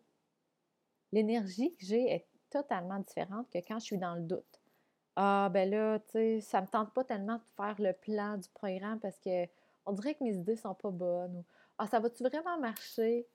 l'énergie 1.12 1.74
que 1.76 1.86
j'ai 1.86 2.10
est 2.12 2.26
totalement 2.50 2.98
différente 2.98 3.48
que 3.50 3.58
quand 3.58 3.78
je 3.78 3.84
suis 3.84 3.98
dans 3.98 4.14
le 4.14 4.22
doute. 4.22 4.60
Ah, 5.16 5.48
ben 5.50 5.70
là, 5.70 5.98
tu 6.00 6.12
sais, 6.12 6.40
ça 6.42 6.60
me 6.60 6.66
tente 6.66 6.92
pas 6.92 7.04
tellement 7.04 7.38
de 7.38 7.44
faire 7.56 7.76
le 7.78 7.94
plan 7.94 8.36
du 8.36 8.48
programme 8.50 9.00
parce 9.00 9.18
que 9.18 9.46
on 9.86 9.92
dirait 9.92 10.14
que 10.14 10.24
mes 10.24 10.34
idées 10.34 10.56
sont 10.56 10.74
pas 10.74 10.90
bonnes. 10.90 11.36
Ou, 11.36 11.44
ah, 11.78 11.86
ça 11.86 12.00
va-tu 12.00 12.22
vraiment 12.22 12.58
marcher? 12.58 13.26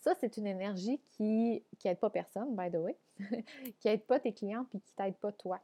Ça, 0.00 0.14
c'est 0.18 0.38
une 0.38 0.46
énergie 0.46 0.98
qui 1.10 1.62
n'aide 1.84 1.98
pas 1.98 2.10
personne, 2.10 2.56
by 2.56 2.70
the 2.70 2.76
way, 2.76 2.96
qui 3.78 3.88
n'aide 3.88 4.04
pas 4.04 4.18
tes 4.18 4.32
clients 4.32 4.64
puis 4.70 4.80
qui 4.80 4.92
t'aide 4.94 5.16
pas 5.16 5.32
toi. 5.32 5.60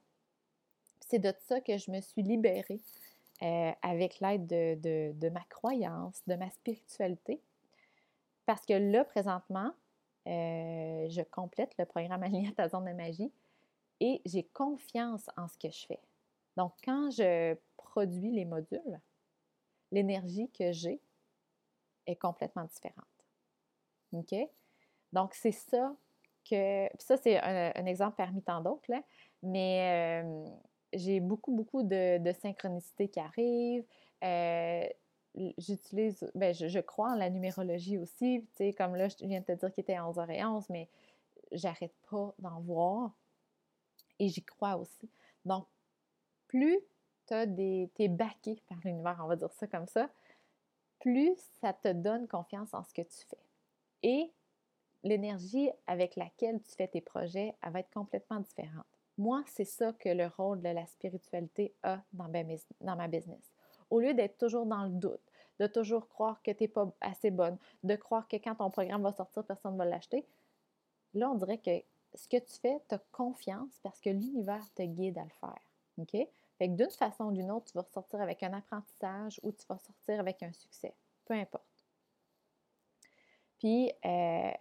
C'est 1.00 1.18
de 1.18 1.32
ça 1.46 1.60
que 1.60 1.78
je 1.78 1.90
me 1.90 2.00
suis 2.00 2.22
libérée 2.22 2.80
euh, 3.42 3.72
avec 3.82 4.20
l'aide 4.20 4.46
de, 4.46 5.28
ma 5.30 5.42
croyance, 5.44 6.22
de 6.26 6.34
ma 6.34 6.50
spiritualité. 6.50 7.40
Parce 8.44 8.66
que 8.66 8.74
là, 8.74 9.04
présentement, 9.04 9.72
euh, 10.26 11.08
je 11.08 11.22
complète 11.30 11.72
le 11.78 11.86
programme 11.86 12.22
Aligné 12.22 12.48
à 12.48 12.52
ta 12.52 12.68
zone 12.68 12.84
de 12.84 12.92
magie 12.92 13.32
et 14.00 14.20
j'ai 14.26 14.44
confiance 14.44 15.30
en 15.38 15.48
ce 15.48 15.56
que 15.56 15.70
je 15.70 15.86
fais. 15.86 16.00
Donc, 16.56 16.72
quand 16.84 17.10
je 17.10 17.56
produis 17.76 18.32
les 18.32 18.44
modules, 18.44 19.00
l'énergie 19.92 20.50
que 20.50 20.72
j'ai 20.72 21.00
est 22.06 22.16
complètement 22.16 22.64
différente. 22.64 23.15
Donc, 25.12 25.34
c'est 25.34 25.52
ça 25.52 25.94
que. 26.48 26.88
ça, 26.98 27.16
c'est 27.16 27.38
un, 27.40 27.86
exemple 27.86 28.16
parmi 28.16 28.42
tant 28.42 28.60
d'autres, 28.60 28.90
mais 29.42 30.22
euh, 30.24 30.46
j'ai 30.92 31.20
beaucoup, 31.20 31.52
beaucoup 31.52 31.82
de, 31.82 32.18
de 32.18 32.32
synchronicité 32.32 33.08
qui 33.08 33.20
arrivent. 33.20 33.84
Euh, 34.24 34.86
j'utilise, 35.58 36.30
ben, 36.34 36.54
je, 36.54 36.78
crois 36.80 37.12
en 37.12 37.16
la 37.16 37.30
numérologie 37.30 37.98
aussi. 37.98 38.44
Tu 38.56 38.56
sais, 38.56 38.72
comme 38.72 38.96
là, 38.96 39.08
je 39.08 39.16
viens 39.26 39.40
de 39.40 39.44
te 39.44 39.52
dire 39.52 39.72
qu'il 39.72 39.82
était 39.82 39.96
11h11, 39.96 40.66
mais 40.70 40.88
j'arrête 41.52 41.94
pas 42.10 42.34
d'en 42.38 42.60
voir. 42.60 43.12
Et 44.18 44.28
j'y 44.28 44.42
crois 44.42 44.76
aussi. 44.76 45.10
Donc, 45.44 45.66
plus 46.48 46.78
tu 47.26 47.34
es 47.34 48.08
baqué 48.08 48.62
par 48.68 48.78
l'univers, 48.84 49.20
on 49.22 49.26
va 49.26 49.36
dire 49.36 49.52
ça 49.52 49.66
comme 49.66 49.86
ça, 49.86 50.08
plus 51.00 51.36
ça 51.60 51.72
te 51.72 51.92
donne 51.92 52.26
confiance 52.28 52.72
en 52.72 52.82
ce 52.84 52.94
que 52.94 53.02
tu 53.02 53.26
fais. 53.28 53.45
Et 54.02 54.32
l'énergie 55.02 55.70
avec 55.86 56.16
laquelle 56.16 56.60
tu 56.62 56.74
fais 56.74 56.88
tes 56.88 57.00
projets, 57.00 57.54
elle 57.62 57.72
va 57.72 57.80
être 57.80 57.92
complètement 57.92 58.40
différente. 58.40 58.84
Moi, 59.18 59.42
c'est 59.46 59.64
ça 59.64 59.92
que 59.94 60.08
le 60.08 60.26
rôle 60.26 60.60
de 60.60 60.68
la 60.68 60.86
spiritualité 60.86 61.74
a 61.82 62.02
dans 62.12 62.28
ma, 62.28 63.08
business. 63.08 63.54
Au 63.88 64.00
lieu 64.00 64.12
d'être 64.12 64.36
toujours 64.36 64.66
dans 64.66 64.84
le 64.84 64.90
doute, 64.90 65.22
de 65.58 65.66
toujours 65.66 66.08
croire 66.08 66.42
que 66.42 66.50
tu 66.50 66.64
n'es 66.64 66.68
pas 66.68 66.92
assez 67.00 67.30
bonne, 67.30 67.56
de 67.82 67.96
croire 67.96 68.28
que 68.28 68.36
quand 68.36 68.56
ton 68.56 68.70
programme 68.70 69.02
va 69.02 69.12
sortir, 69.12 69.44
personne 69.44 69.72
ne 69.72 69.78
va 69.78 69.86
l'acheter, 69.86 70.26
là, 71.14 71.30
on 71.30 71.34
dirait 71.34 71.58
que 71.58 71.82
ce 72.14 72.28
que 72.28 72.36
tu 72.36 72.58
fais, 72.60 72.78
tu 72.88 72.94
as 72.94 73.00
confiance 73.12 73.80
parce 73.82 74.00
que 74.00 74.10
l'univers 74.10 74.64
te 74.74 74.82
guide 74.82 75.18
à 75.18 75.24
le 75.24 75.30
faire. 75.30 76.26
Fait 76.58 76.68
que 76.68 76.74
d'une 76.74 76.90
façon 76.90 77.24
ou 77.24 77.32
d'une 77.32 77.50
autre, 77.50 77.66
tu 77.66 77.72
vas 77.74 77.82
ressortir 77.82 78.20
avec 78.20 78.42
un 78.42 78.52
apprentissage 78.52 79.40
ou 79.42 79.52
tu 79.52 79.66
vas 79.66 79.78
sortir 79.78 80.20
avec 80.20 80.42
un 80.42 80.52
succès. 80.52 80.94
Peu 81.24 81.34
importe. 81.34 81.75
Puis, 83.58 83.92
euh, 84.04 84.52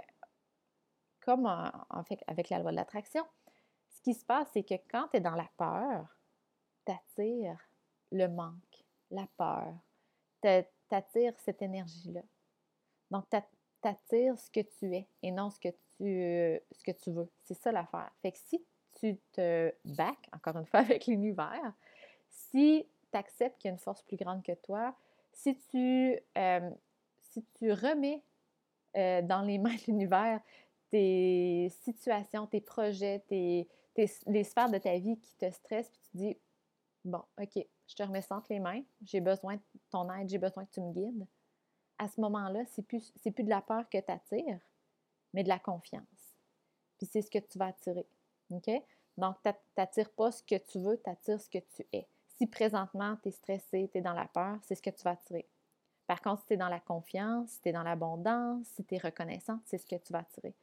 comme 1.21 1.45
avec 2.27 2.49
la 2.49 2.59
loi 2.59 2.71
de 2.71 2.75
l'attraction, 2.75 3.25
qui 4.05 4.13
se 4.13 4.23
passe, 4.23 4.47
c'est 4.53 4.61
que 4.61 4.75
quand 4.91 5.07
tu 5.07 5.17
es 5.17 5.19
dans 5.19 5.33
la 5.33 5.49
peur, 5.57 6.15
tu 6.85 6.91
attires 6.91 7.59
le 8.11 8.27
manque, 8.27 8.85
la 9.09 9.25
peur. 9.35 9.73
Tu 10.43 10.47
attires 10.91 11.33
cette 11.39 11.63
énergie-là. 11.63 12.21
Donc, 13.09 13.25
tu 13.31 13.37
attires 13.87 14.37
ce 14.37 14.51
que 14.51 14.59
tu 14.59 14.95
es 14.95 15.07
et 15.23 15.31
non 15.31 15.49
ce 15.49 15.59
que 15.59 15.69
tu, 15.69 16.61
ce 16.71 16.83
que 16.83 16.91
tu 16.91 17.11
veux. 17.11 17.27
C'est 17.41 17.55
ça 17.55 17.71
l'affaire. 17.71 18.11
Fait 18.21 18.31
que 18.31 18.37
si 18.37 18.63
tu 18.93 19.17
te 19.31 19.73
back, 19.85 20.29
encore 20.33 20.57
une 20.57 20.67
fois, 20.67 20.79
avec 20.81 21.07
l'univers, 21.07 21.73
si 22.29 22.87
tu 23.11 23.17
acceptes 23.17 23.57
qu'il 23.59 23.69
y 23.69 23.71
a 23.71 23.73
une 23.73 23.79
force 23.79 24.03
plus 24.03 24.17
grande 24.17 24.43
que 24.43 24.53
toi, 24.53 24.95
si 25.33 25.57
tu, 25.71 26.19
euh, 26.37 26.69
si 27.31 27.43
tu 27.57 27.71
remets 27.71 28.21
euh, 28.95 29.21
dans 29.21 29.41
les 29.41 29.57
mains 29.59 29.75
de 29.75 29.83
l'univers 29.87 30.41
tes 30.89 31.69
situations, 31.81 32.47
tes 32.47 32.61
projets, 32.61 33.19
tes, 33.27 33.67
les 34.27 34.43
sphères 34.43 34.69
de 34.69 34.77
ta 34.77 34.97
vie 34.97 35.17
qui 35.19 35.35
te 35.35 35.49
stressent, 35.51 35.89
puis 35.89 36.01
tu 36.11 36.17
dis 36.17 36.37
Bon, 37.03 37.23
OK, 37.39 37.65
je 37.87 37.95
te 37.95 38.03
remets 38.03 38.23
entre 38.31 38.51
les 38.51 38.59
mains, 38.59 38.81
j'ai 39.03 39.21
besoin 39.21 39.55
de 39.55 39.61
ton 39.91 40.11
aide, 40.11 40.29
j'ai 40.29 40.39
besoin 40.39 40.65
que 40.65 40.71
tu 40.71 40.81
me 40.81 40.91
guides. 40.91 41.27
À 41.99 42.07
ce 42.07 42.19
moment-là, 42.21 42.65
c'est 42.65 42.81
plus, 42.81 43.11
plus 43.11 43.43
de 43.43 43.49
la 43.49 43.61
peur 43.61 43.87
que 43.89 43.99
tu 43.99 44.11
attires, 44.11 44.59
mais 45.33 45.43
de 45.43 45.49
la 45.49 45.59
confiance. 45.59 46.03
Puis 46.97 47.07
c'est 47.11 47.21
ce 47.21 47.29
que 47.29 47.39
tu 47.39 47.59
vas 47.59 47.67
attirer. 47.67 48.07
OK? 48.49 48.69
Donc, 49.17 49.37
tu 49.43 49.51
n'attires 49.77 50.11
pas 50.11 50.31
ce 50.31 50.43
que 50.43 50.55
tu 50.55 50.79
veux, 50.79 50.99
tu 51.01 51.09
attires 51.09 51.39
ce 51.39 51.49
que 51.49 51.59
tu 51.59 51.85
es. 51.93 52.07
Si 52.27 52.47
présentement, 52.47 53.15
tu 53.21 53.29
es 53.29 53.31
stressé, 53.31 53.89
tu 53.91 53.99
es 53.99 54.01
dans 54.01 54.13
la 54.13 54.27
peur, 54.27 54.57
c'est 54.63 54.75
ce 54.75 54.81
que 54.81 54.89
tu 54.89 55.03
vas 55.03 55.11
attirer. 55.11 55.47
Par 56.07 56.21
contre, 56.21 56.41
si 56.41 56.47
tu 56.47 56.53
es 56.53 56.57
dans 56.57 56.69
la 56.69 56.79
confiance, 56.79 57.49
si 57.49 57.61
tu 57.61 57.69
es 57.69 57.71
dans 57.71 57.83
l'abondance, 57.83 58.65
si 58.75 58.83
tu 58.83 58.95
es 58.95 58.97
reconnaissante, 58.97 59.61
c'est 59.65 59.77
ce 59.77 59.85
que 59.85 59.95
tu 59.95 60.13
vas 60.13 60.19
attirer 60.19 60.53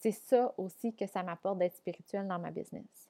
c'est 0.00 0.12
ça 0.12 0.54
aussi 0.56 0.94
que 0.94 1.06
ça 1.06 1.22
m'apporte 1.22 1.58
d'être 1.58 1.76
spirituel 1.76 2.26
dans 2.26 2.38
ma 2.38 2.50
business. 2.50 3.08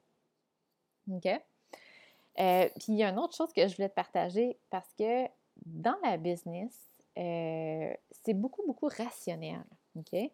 OK? 1.11 1.27
Euh, 1.27 2.69
puis 2.77 2.87
il 2.89 2.97
y 2.97 3.03
a 3.03 3.11
une 3.11 3.19
autre 3.19 3.37
chose 3.37 3.53
que 3.53 3.67
je 3.67 3.77
voulais 3.77 3.89
te 3.89 3.95
partager 3.95 4.57
parce 4.71 4.93
que 4.95 5.27
dans 5.65 5.97
la 6.03 6.17
business, 6.17 6.73
euh, 7.19 7.93
c'est 8.25 8.35
beaucoup, 8.35 8.63
beaucoup 8.67 8.89
rationnel. 8.89 9.63
OK? 9.97 10.31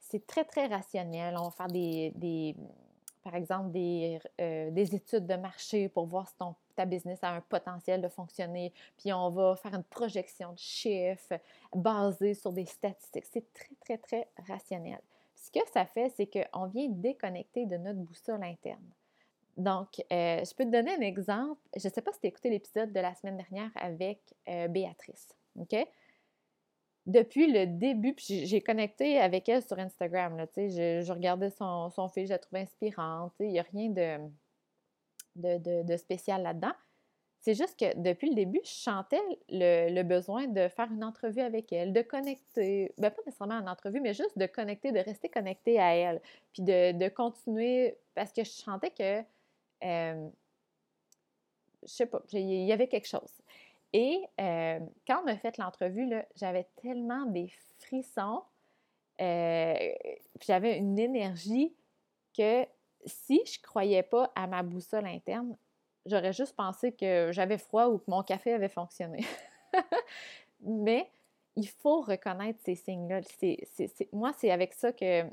C'est 0.00 0.26
très, 0.26 0.44
très 0.44 0.66
rationnel. 0.66 1.36
On 1.38 1.44
va 1.44 1.50
faire 1.50 1.68
des, 1.68 2.56
par 3.22 3.34
exemple, 3.34 3.70
des, 3.70 4.18
euh, 4.40 4.70
des, 4.70 4.94
études 4.94 5.26
de 5.26 5.34
marché 5.34 5.88
pour 5.88 6.06
voir 6.06 6.28
si 6.28 6.34
ton, 6.36 6.54
ta 6.76 6.84
business 6.84 7.18
a 7.22 7.30
un 7.30 7.40
potentiel 7.40 8.00
de 8.00 8.08
fonctionner. 8.08 8.72
Puis 8.98 9.12
on 9.12 9.30
va 9.30 9.56
faire 9.56 9.74
une 9.74 9.84
projection 9.84 10.52
de 10.52 10.58
chiffres 10.58 11.40
basée 11.74 12.34
sur 12.34 12.52
des 12.52 12.66
statistiques. 12.66 13.26
C'est 13.30 13.52
très, 13.52 13.74
très, 13.80 13.98
très 13.98 14.28
rationnel 14.46 15.00
ce 15.46 15.50
que 15.50 15.68
ça 15.70 15.86
fait, 15.86 16.10
c'est 16.10 16.26
qu'on 16.26 16.66
vient 16.66 16.88
déconnecter 16.88 17.66
de 17.66 17.76
notre 17.76 18.00
boussole 18.00 18.42
interne. 18.42 18.84
Donc, 19.56 20.02
euh, 20.12 20.44
je 20.44 20.54
peux 20.54 20.64
te 20.64 20.70
donner 20.70 20.94
un 20.94 21.00
exemple. 21.00 21.60
Je 21.76 21.88
ne 21.88 21.92
sais 21.92 22.02
pas 22.02 22.12
si 22.12 22.20
tu 22.20 22.26
as 22.26 22.28
écouté 22.28 22.50
l'épisode 22.50 22.92
de 22.92 23.00
la 23.00 23.14
semaine 23.14 23.36
dernière 23.36 23.70
avec 23.76 24.20
euh, 24.48 24.68
Béatrice. 24.68 25.34
Depuis 27.06 27.50
le 27.50 27.66
début, 27.66 28.14
j'ai 28.18 28.60
connecté 28.60 29.18
avec 29.20 29.48
elle 29.48 29.62
sur 29.62 29.78
Instagram. 29.78 30.44
Je 30.56 31.12
regardais 31.12 31.50
son, 31.50 31.88
son 31.90 32.08
fil, 32.08 32.26
je 32.26 32.32
la 32.32 32.38
trouvais 32.38 32.62
inspirante. 32.62 33.32
Il 33.38 33.50
n'y 33.50 33.60
a 33.60 33.62
rien 33.62 33.90
de, 33.90 34.18
de, 35.36 35.96
spécial 35.96 36.42
là-dedans. 36.42 36.72
C'est 37.40 37.54
juste 37.54 37.78
que 37.78 37.96
depuis 37.98 38.30
le 38.30 38.34
début, 38.34 38.60
je 38.64 38.70
chantais 38.70 39.20
le, 39.48 40.02
besoin 40.02 40.48
de 40.48 40.68
faire 40.68 40.90
une 40.90 41.04
entrevue 41.04 41.42
avec 41.42 41.72
elle, 41.72 41.92
de 41.92 42.02
connecter, 42.02 42.92
ben 42.98 43.10
pas 43.10 43.22
nécessairement 43.24 43.60
une 43.60 43.68
entrevue, 43.68 44.00
mais 44.00 44.14
juste 44.14 44.36
de 44.36 44.46
connecter, 44.46 44.90
de 44.90 44.98
rester 44.98 45.28
connecté 45.28 45.78
à 45.78 45.94
elle, 45.94 46.20
puis 46.52 46.62
de, 46.62 47.08
continuer, 47.08 47.96
parce 48.14 48.32
que 48.32 48.42
je 48.42 48.50
chantais 48.50 48.90
que, 48.90 49.20
euh, 49.84 50.28
je 51.82 51.88
sais 51.88 52.06
pas, 52.06 52.20
il 52.32 52.64
y 52.64 52.72
avait 52.72 52.88
quelque 52.88 53.06
chose. 53.06 53.32
Et 53.92 54.24
euh, 54.40 54.80
quand 55.06 55.22
on 55.24 55.26
a 55.28 55.36
fait 55.36 55.56
l'entrevue, 55.58 56.12
j'avais 56.34 56.66
tellement 56.82 57.26
des 57.26 57.52
frissons, 57.78 58.42
euh, 59.20 59.74
j'avais 60.42 60.76
une 60.76 60.98
énergie 60.98 61.74
que 62.36 62.66
si 63.06 63.40
je 63.46 63.60
croyais 63.62 64.02
pas 64.02 64.30
à 64.34 64.46
ma 64.46 64.62
boussole 64.62 65.06
interne, 65.06 65.56
J'aurais 66.06 66.32
juste 66.32 66.54
pensé 66.54 66.92
que 66.92 67.30
j'avais 67.32 67.58
froid 67.58 67.88
ou 67.88 67.98
que 67.98 68.08
mon 68.08 68.22
café 68.22 68.52
avait 68.52 68.68
fonctionné. 68.68 69.26
Mais 70.60 71.10
il 71.56 71.68
faut 71.68 72.00
reconnaître 72.00 72.60
ces 72.64 72.76
signes-là. 72.76 73.20
moi, 74.12 74.32
c'est 74.38 74.50
avec 74.52 74.72
ça 74.72 74.92
que 74.92 75.24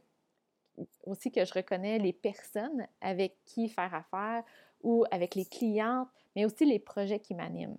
aussi 1.05 1.31
que 1.31 1.45
je 1.45 1.53
reconnais 1.53 1.99
les 1.99 2.13
personnes 2.13 2.87
avec 3.01 3.37
qui 3.45 3.69
faire 3.69 3.93
affaire 3.93 4.43
ou 4.81 5.05
avec 5.11 5.35
les 5.35 5.45
clientes, 5.45 6.09
mais 6.35 6.45
aussi 6.45 6.65
les 6.65 6.79
projets 6.79 7.19
qui 7.19 7.35
m'animent. 7.35 7.77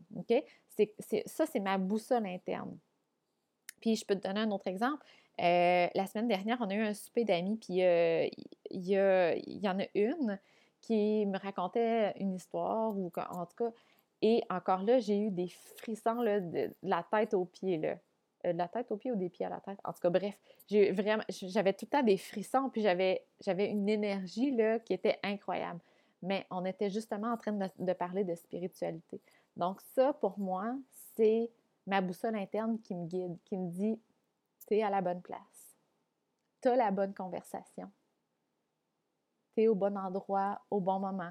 Ça, 1.27 1.45
c'est 1.47 1.61
ma 1.61 1.77
boussole 1.77 2.27
interne. 2.27 2.79
Puis 3.81 3.97
je 3.97 4.07
peux 4.07 4.15
te 4.15 4.27
donner 4.27 4.41
un 4.41 4.51
autre 4.53 4.69
exemple. 4.69 5.05
Euh, 5.41 5.89
la 5.95 6.07
semaine 6.07 6.29
dernière, 6.29 6.59
on 6.61 6.71
a 6.71 6.75
eu 6.75 6.83
un 6.83 6.95
souper 6.95 7.25
d'amis, 7.25 7.57
puis 7.57 7.83
euh, 7.83 8.27
il 8.71 8.87
y, 8.87 9.69
en 9.69 9.79
a 9.81 9.87
une 9.95 10.39
qui 10.81 11.27
me 11.27 11.39
racontait 11.39 12.13
une 12.21 12.35
histoire, 12.35 12.97
ou 12.97 13.11
en 13.17 13.47
tout 13.47 13.57
cas, 13.57 13.71
et 14.23 14.43
encore 14.49 14.83
là, 14.83 15.01
j'ai 15.01 15.19
eu 15.19 15.31
des 15.31 15.49
frissons 15.77 16.23
là, 16.23 16.41
de, 16.41 16.73
la 16.83 17.05
tête 17.11 17.35
aux 17.35 17.45
pieds. 17.45 17.79
Là. 17.79 17.97
Euh, 18.47 18.53
de 18.53 18.59
la 18.59 18.69
tête 18.69 18.91
aux 18.91 18.97
pieds 18.97 19.13
ou 19.13 19.17
des 19.17 19.29
pieds 19.29 19.45
à 19.45 19.51
la 19.51 19.61
tête? 19.61 19.79
En 19.85 19.93
tout 19.93 20.01
cas, 20.01 20.11
bref, 20.11 20.39
j'avais 20.69 21.73
tout 21.73 21.85
le 21.87 21.91
temps 21.91 22.03
des 22.03 22.17
frissons, 22.17 22.71
puis 22.71 22.83
j'avais, 22.83 23.25
j'avais 23.41 23.69
une 23.69 23.89
énergie 23.89 24.53
là, 24.53 24.79
qui 24.79 24.93
était 24.93 25.19
incroyable. 25.23 25.81
Mais 26.23 26.47
on 26.51 26.65
était 26.65 26.91
justement 26.91 27.33
en 27.33 27.37
train 27.37 27.53
de 27.53 27.93
parler 27.93 28.25
de 28.25 28.35
spiritualité. 28.35 29.21
Donc, 29.57 29.81
ça, 29.95 30.15
pour 30.15 30.39
moi, 30.39 30.75
c'est 31.17 31.51
ma 31.87 32.01
boussole 32.01 32.37
interne 32.37 32.79
qui 32.81 32.95
me 32.95 33.07
guide, 33.07 33.37
qui 33.45 33.59
me 33.59 33.71
dit 33.71 34.01
tu 34.67 34.77
es 34.77 34.83
à 34.83 34.91
la 34.91 35.01
bonne 35.01 35.23
place. 35.23 35.77
Tu 36.61 36.69
as 36.69 36.77
la 36.77 36.91
bonne 36.91 37.15
conversation 37.15 37.91
tu 39.55 39.69
au 39.69 39.75
bon 39.75 39.97
endroit, 39.97 40.61
au 40.71 40.81
bon 40.81 40.99
moment. 40.99 41.31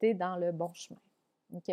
Tu 0.00 0.08
es 0.08 0.14
dans 0.14 0.36
le 0.36 0.52
bon 0.52 0.72
chemin. 0.74 1.00
OK? 1.54 1.68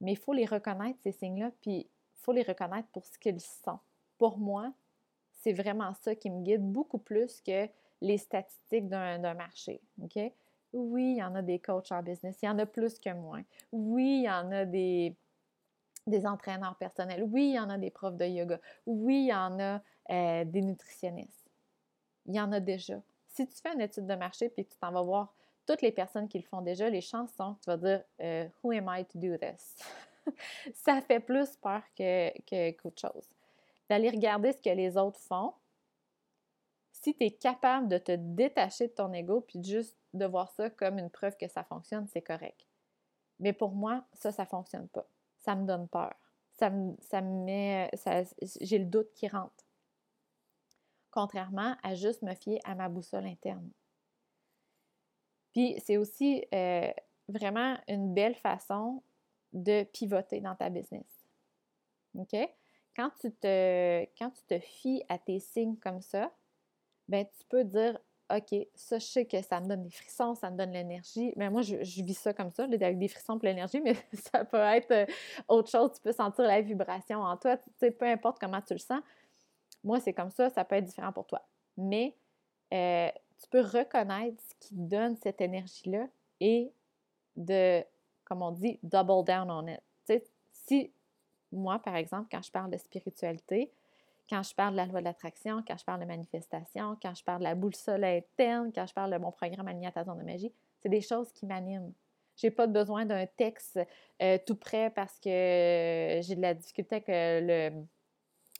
Mais 0.00 0.12
il 0.12 0.18
faut 0.18 0.32
les 0.32 0.46
reconnaître, 0.46 0.98
ces 1.02 1.12
signes-là, 1.12 1.50
puis 1.60 1.78
il 1.80 2.20
faut 2.22 2.32
les 2.32 2.42
reconnaître 2.42 2.88
pour 2.88 3.04
ce 3.04 3.18
qu'ils 3.18 3.40
sont. 3.40 3.78
Pour 4.18 4.38
moi, 4.38 4.72
c'est 5.32 5.52
vraiment 5.52 5.94
ça 5.94 6.14
qui 6.14 6.30
me 6.30 6.42
guide 6.42 6.62
beaucoup 6.62 6.98
plus 6.98 7.40
que 7.40 7.68
les 8.00 8.18
statistiques 8.18 8.88
d'un 8.88 9.34
marché. 9.34 9.80
OK? 10.02 10.18
Oui, 10.72 11.12
il 11.12 11.16
y 11.16 11.22
en 11.22 11.34
a 11.34 11.42
des 11.42 11.58
coachs 11.58 11.92
en 11.92 12.02
business, 12.02 12.38
il 12.42 12.46
y 12.46 12.48
en 12.48 12.58
a 12.58 12.66
plus 12.66 12.98
que 12.98 13.12
moi. 13.12 13.40
Oui, 13.72 14.20
il 14.20 14.24
y 14.24 14.30
en 14.30 14.50
a 14.52 14.64
des, 14.64 15.16
des 16.10 16.26
entraîneurs 16.26 16.76
personnels. 16.76 17.22
Oui, 17.22 17.50
il 17.50 17.54
y 17.54 17.58
en 17.58 17.70
a 17.70 17.78
des 17.78 17.90
profs 17.90 18.16
de 18.16 18.26
yoga. 18.26 18.60
Oui, 18.86 19.22
il 19.22 19.28
y 19.28 19.34
en 19.34 19.58
a 19.58 19.80
euh, 20.10 20.44
des 20.44 20.60
nutritionnistes. 20.60 21.50
Il 22.26 22.34
y 22.34 22.40
en 22.40 22.52
a 22.52 22.60
déjà 22.60 23.00
si 23.30 23.46
tu 23.46 23.60
fais 23.60 23.72
une 23.72 23.80
étude 23.80 24.06
de 24.06 24.14
marché 24.14 24.48
puis 24.48 24.64
que 24.64 24.72
tu 24.72 24.78
t'en 24.78 24.92
vas 24.92 25.02
voir 25.02 25.32
toutes 25.66 25.82
les 25.82 25.92
personnes 25.92 26.28
qui 26.28 26.38
le 26.38 26.44
font 26.44 26.62
déjà, 26.62 26.90
les 26.90 27.00
chances 27.00 27.32
sont 27.34 27.54
que 27.54 27.60
tu 27.60 27.70
vas 27.70 27.76
dire 27.76 28.04
euh, 28.20 28.48
Who 28.62 28.72
am 28.72 28.90
I 28.92 29.04
to 29.04 29.18
do 29.18 29.36
this? 29.36 29.78
ça 30.74 31.00
fait 31.00 31.20
plus 31.20 31.56
peur 31.56 31.82
que, 31.96 32.70
qu'autre 32.72 33.00
chose. 33.00 33.28
D'aller 33.88 34.10
regarder 34.10 34.52
ce 34.52 34.60
que 34.60 34.70
les 34.70 34.96
autres 34.96 35.20
font. 35.20 35.54
Si 36.92 37.14
tu 37.14 37.24
es 37.24 37.30
capable 37.30 37.88
de 37.88 37.98
te 37.98 38.12
détacher 38.12 38.88
de 38.88 38.92
ton 38.92 39.12
ego 39.12 39.40
puis 39.40 39.62
juste 39.62 39.96
de 40.12 40.26
voir 40.26 40.50
ça 40.50 40.68
comme 40.70 40.98
une 40.98 41.08
preuve 41.08 41.36
que 41.36 41.48
ça 41.48 41.64
fonctionne, 41.64 42.06
c'est 42.08 42.20
correct. 42.20 42.66
Mais 43.38 43.52
pour 43.52 43.72
moi, 43.72 44.04
ça, 44.12 44.32
ça 44.32 44.42
ne 44.42 44.48
fonctionne 44.48 44.88
pas. 44.88 45.06
Ça 45.40 45.56
me 45.56 45.66
donne 45.66 45.88
peur. 45.88 46.14
Ça 46.52 46.70
me, 46.70 46.94
ça 47.00 47.20
me 47.20 47.44
met. 47.44 47.90
j'ai 48.60 48.78
le 48.78 48.84
doute 48.84 49.12
qui 49.14 49.28
rentre 49.28 49.64
contrairement 51.10 51.76
à 51.82 51.94
juste 51.94 52.22
me 52.22 52.34
fier 52.34 52.60
à 52.64 52.74
ma 52.74 52.88
boussole 52.88 53.26
interne. 53.26 53.70
Puis 55.52 55.76
c'est 55.84 55.96
aussi 55.96 56.44
euh, 56.54 56.92
vraiment 57.28 57.76
une 57.88 58.14
belle 58.14 58.36
façon 58.36 59.02
de 59.52 59.82
pivoter 59.82 60.40
dans 60.40 60.54
ta 60.54 60.70
business. 60.70 61.26
OK? 62.14 62.36
Quand 62.94 63.10
tu 63.20 63.32
te, 63.32 64.04
quand 64.18 64.30
tu 64.30 64.42
te 64.46 64.58
fies 64.60 65.02
à 65.08 65.18
tes 65.18 65.40
signes 65.40 65.76
comme 65.76 66.00
ça, 66.00 66.32
ben 67.08 67.26
tu 67.26 67.44
peux 67.48 67.64
dire 67.64 67.98
OK, 68.30 68.66
ça, 68.74 68.98
je 68.98 69.04
sais 69.04 69.24
que 69.24 69.42
ça 69.42 69.60
me 69.60 69.66
donne 69.66 69.82
des 69.82 69.90
frissons, 69.90 70.34
ça 70.34 70.50
me 70.50 70.56
donne 70.56 70.70
l'énergie. 70.70 71.32
Mais 71.36 71.50
moi, 71.50 71.62
je, 71.62 71.76
vis 72.02 72.14
ça 72.14 72.32
comme 72.32 72.50
ça, 72.50 72.64
avec 72.64 72.98
des 72.98 73.08
frissons 73.08 73.38
pour 73.38 73.46
l'énergie, 73.46 73.80
mais 73.80 73.94
ça 74.32 74.44
peut 74.44 74.58
être 74.58 74.90
euh, 74.92 75.06
autre 75.48 75.70
chose. 75.70 75.92
Tu 75.94 76.00
peux 76.00 76.12
sentir 76.12 76.44
la 76.44 76.60
vibration 76.60 77.22
en 77.22 77.36
toi. 77.36 77.56
Tu 77.56 77.64
sais, 77.78 77.90
peu 77.90 78.06
importe 78.06 78.38
comment 78.38 78.60
tu 78.60 78.74
le 78.74 78.78
sens, 78.78 79.02
moi, 79.82 79.98
c'est 80.00 80.12
comme 80.12 80.30
ça, 80.30 80.50
ça 80.50 80.64
peut 80.64 80.76
être 80.76 80.84
différent 80.84 81.12
pour 81.12 81.26
toi. 81.26 81.42
Mais 81.76 82.14
euh, 82.72 83.08
tu 83.40 83.48
peux 83.48 83.62
reconnaître 83.62 84.40
ce 84.42 84.54
qui 84.60 84.74
donne 84.74 85.16
cette 85.16 85.40
énergie-là 85.40 86.06
et 86.40 86.72
de, 87.36 87.82
comme 88.24 88.42
on 88.42 88.52
dit, 88.52 88.78
double 88.82 89.24
down 89.24 89.50
on 89.50 89.66
it. 89.66 90.24
Si 90.52 90.92
moi, 91.52 91.78
par 91.78 91.96
exemple, 91.96 92.28
quand 92.30 92.42
je 92.42 92.50
parle 92.50 92.70
de 92.70 92.76
spiritualité, 92.76 93.72
quand 94.30 94.44
je 94.44 94.54
parle 94.54 94.72
de 94.72 94.76
la 94.76 94.86
loi 94.86 95.00
de 95.00 95.04
l'attraction, 95.04 95.62
quand 95.66 95.76
je 95.76 95.84
parle 95.84 96.00
de 96.00 96.06
manifestation, 96.06 96.96
quand 97.02 97.14
je 97.14 97.24
parle 97.24 97.40
de 97.40 97.44
la 97.44 97.56
boussole 97.56 98.04
interne, 98.04 98.70
quand 98.72 98.86
je 98.86 98.94
parle 98.94 99.12
de 99.12 99.18
mon 99.18 99.32
programme 99.32 99.66
Aligné 99.66 99.90
de 99.90 100.24
magie, 100.24 100.52
c'est 100.80 100.88
des 100.88 101.00
choses 101.00 101.32
qui 101.32 101.46
m'animent. 101.46 101.92
Je 102.36 102.46
n'ai 102.46 102.50
pas 102.52 102.68
besoin 102.68 103.04
d'un 103.04 103.26
texte 103.26 103.80
euh, 104.22 104.38
tout 104.46 104.54
prêt 104.54 104.90
parce 104.90 105.18
que 105.18 106.20
j'ai 106.22 106.36
de 106.36 106.40
la 106.40 106.54
difficulté 106.54 106.96
avec 106.96 107.08
euh, 107.08 107.70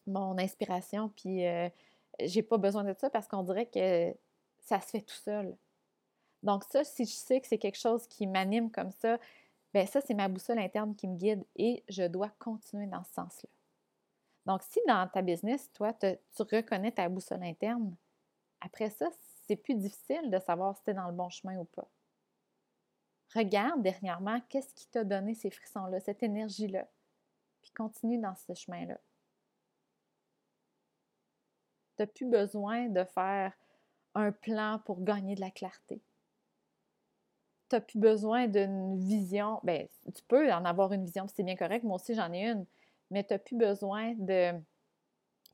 mon 0.08 0.36
inspiration, 0.38 1.08
puis 1.10 1.46
euh, 1.46 1.68
j'ai 2.20 2.42
pas 2.42 2.58
besoin 2.58 2.82
de 2.82 2.92
ça 2.92 3.08
parce 3.08 3.28
qu'on 3.28 3.44
dirait 3.44 3.66
que 3.66 4.12
ça 4.58 4.80
se 4.80 4.88
fait 4.90 5.02
tout 5.02 5.14
seul. 5.14 5.56
Donc 6.42 6.64
ça, 6.64 6.82
si 6.82 7.04
je 7.04 7.12
sais 7.12 7.40
que 7.40 7.46
c'est 7.46 7.58
quelque 7.58 7.78
chose 7.78 8.08
qui 8.08 8.26
m'anime 8.26 8.72
comme 8.72 8.90
ça, 8.90 9.18
ben 9.72 9.86
ça, 9.86 10.00
c'est 10.00 10.14
ma 10.14 10.26
boussole 10.26 10.58
interne 10.58 10.96
qui 10.96 11.06
me 11.06 11.16
guide 11.16 11.44
et 11.54 11.84
je 11.88 12.02
dois 12.02 12.30
continuer 12.40 12.86
dans 12.86 13.04
ce 13.04 13.12
sens-là. 13.12 13.59
Donc, 14.46 14.62
si 14.62 14.80
dans 14.86 15.08
ta 15.08 15.22
business, 15.22 15.70
toi, 15.72 15.92
tu 15.92 16.16
reconnais 16.38 16.92
ta 16.92 17.08
boussole 17.08 17.42
interne, 17.42 17.94
après 18.60 18.90
ça, 18.90 19.08
c'est 19.46 19.56
plus 19.56 19.74
difficile 19.74 20.30
de 20.30 20.38
savoir 20.38 20.76
si 20.76 20.84
tu 20.84 20.90
es 20.90 20.94
dans 20.94 21.08
le 21.08 21.12
bon 21.14 21.28
chemin 21.28 21.56
ou 21.58 21.64
pas. 21.64 21.88
Regarde 23.34 23.82
dernièrement 23.82 24.40
qu'est-ce 24.48 24.74
qui 24.74 24.88
t'a 24.88 25.04
donné 25.04 25.34
ces 25.34 25.50
frissons-là, 25.50 26.00
cette 26.00 26.22
énergie-là, 26.22 26.88
puis 27.62 27.70
continue 27.72 28.18
dans 28.18 28.34
ce 28.34 28.54
chemin-là. 28.54 28.98
Tu 31.96 32.02
n'as 32.02 32.06
plus 32.06 32.26
besoin 32.26 32.88
de 32.88 33.04
faire 33.04 33.52
un 34.14 34.32
plan 34.32 34.80
pour 34.84 35.04
gagner 35.04 35.36
de 35.36 35.40
la 35.40 35.50
clarté. 35.50 36.02
Tu 37.68 37.76
n'as 37.76 37.80
plus 37.80 38.00
besoin 38.00 38.48
d'une 38.48 38.98
vision. 38.98 39.60
Bien, 39.62 39.86
tu 40.12 40.22
peux 40.26 40.52
en 40.52 40.64
avoir 40.64 40.92
une 40.92 41.04
vision, 41.04 41.28
c'est 41.28 41.44
bien 41.44 41.56
correct. 41.56 41.84
Moi 41.84 41.96
aussi, 41.96 42.14
j'en 42.14 42.32
ai 42.32 42.48
une. 42.48 42.66
Mais 43.10 43.24
tu 43.24 43.32
n'as 43.34 43.38
plus 43.38 43.56
besoin 43.56 44.14
de, 44.14 44.52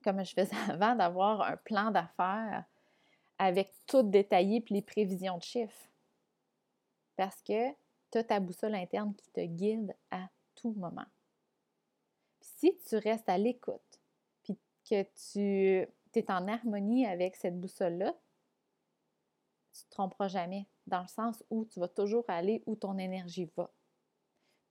comme 0.05 0.25
je 0.25 0.33
faisais 0.35 0.57
avant, 0.71 0.95
d'avoir 0.95 1.43
un 1.43 1.57
plan 1.57 1.91
d'affaires 1.91 2.65
avec 3.39 3.73
tout 3.87 4.03
détaillé 4.03 4.61
puis 4.61 4.75
les 4.75 4.83
prévisions 4.83 5.39
de 5.39 5.43
chiffres. 5.43 5.89
Parce 7.17 7.43
que 7.43 7.71
tu 8.11 8.19
as 8.19 8.25
ta 8.25 8.41
boussole 8.41 8.75
interne 8.75 9.15
qui 9.15 9.31
te 9.31 9.41
guide 9.41 9.95
à 10.11 10.29
tout 10.55 10.73
moment. 10.73 11.07
si 12.41 12.77
tu 12.89 12.97
restes 12.97 13.29
à 13.29 13.37
l'écoute, 13.37 14.01
puis 14.43 14.59
que 14.89 15.03
tu 15.03 15.87
es 16.15 16.31
en 16.31 16.49
harmonie 16.49 17.07
avec 17.07 17.37
cette 17.37 17.61
boussole-là, 17.61 18.15
tu 19.73 19.81
ne 19.81 19.85
te 19.85 19.91
tromperas 19.91 20.29
jamais, 20.29 20.67
dans 20.87 21.03
le 21.03 21.09
sens 21.09 21.45
où 21.51 21.67
tu 21.67 21.81
vas 21.81 21.89
toujours 21.89 22.25
aller 22.29 22.63
où 22.67 22.77
ton 22.77 22.97
énergie 22.97 23.51
va. 23.57 23.71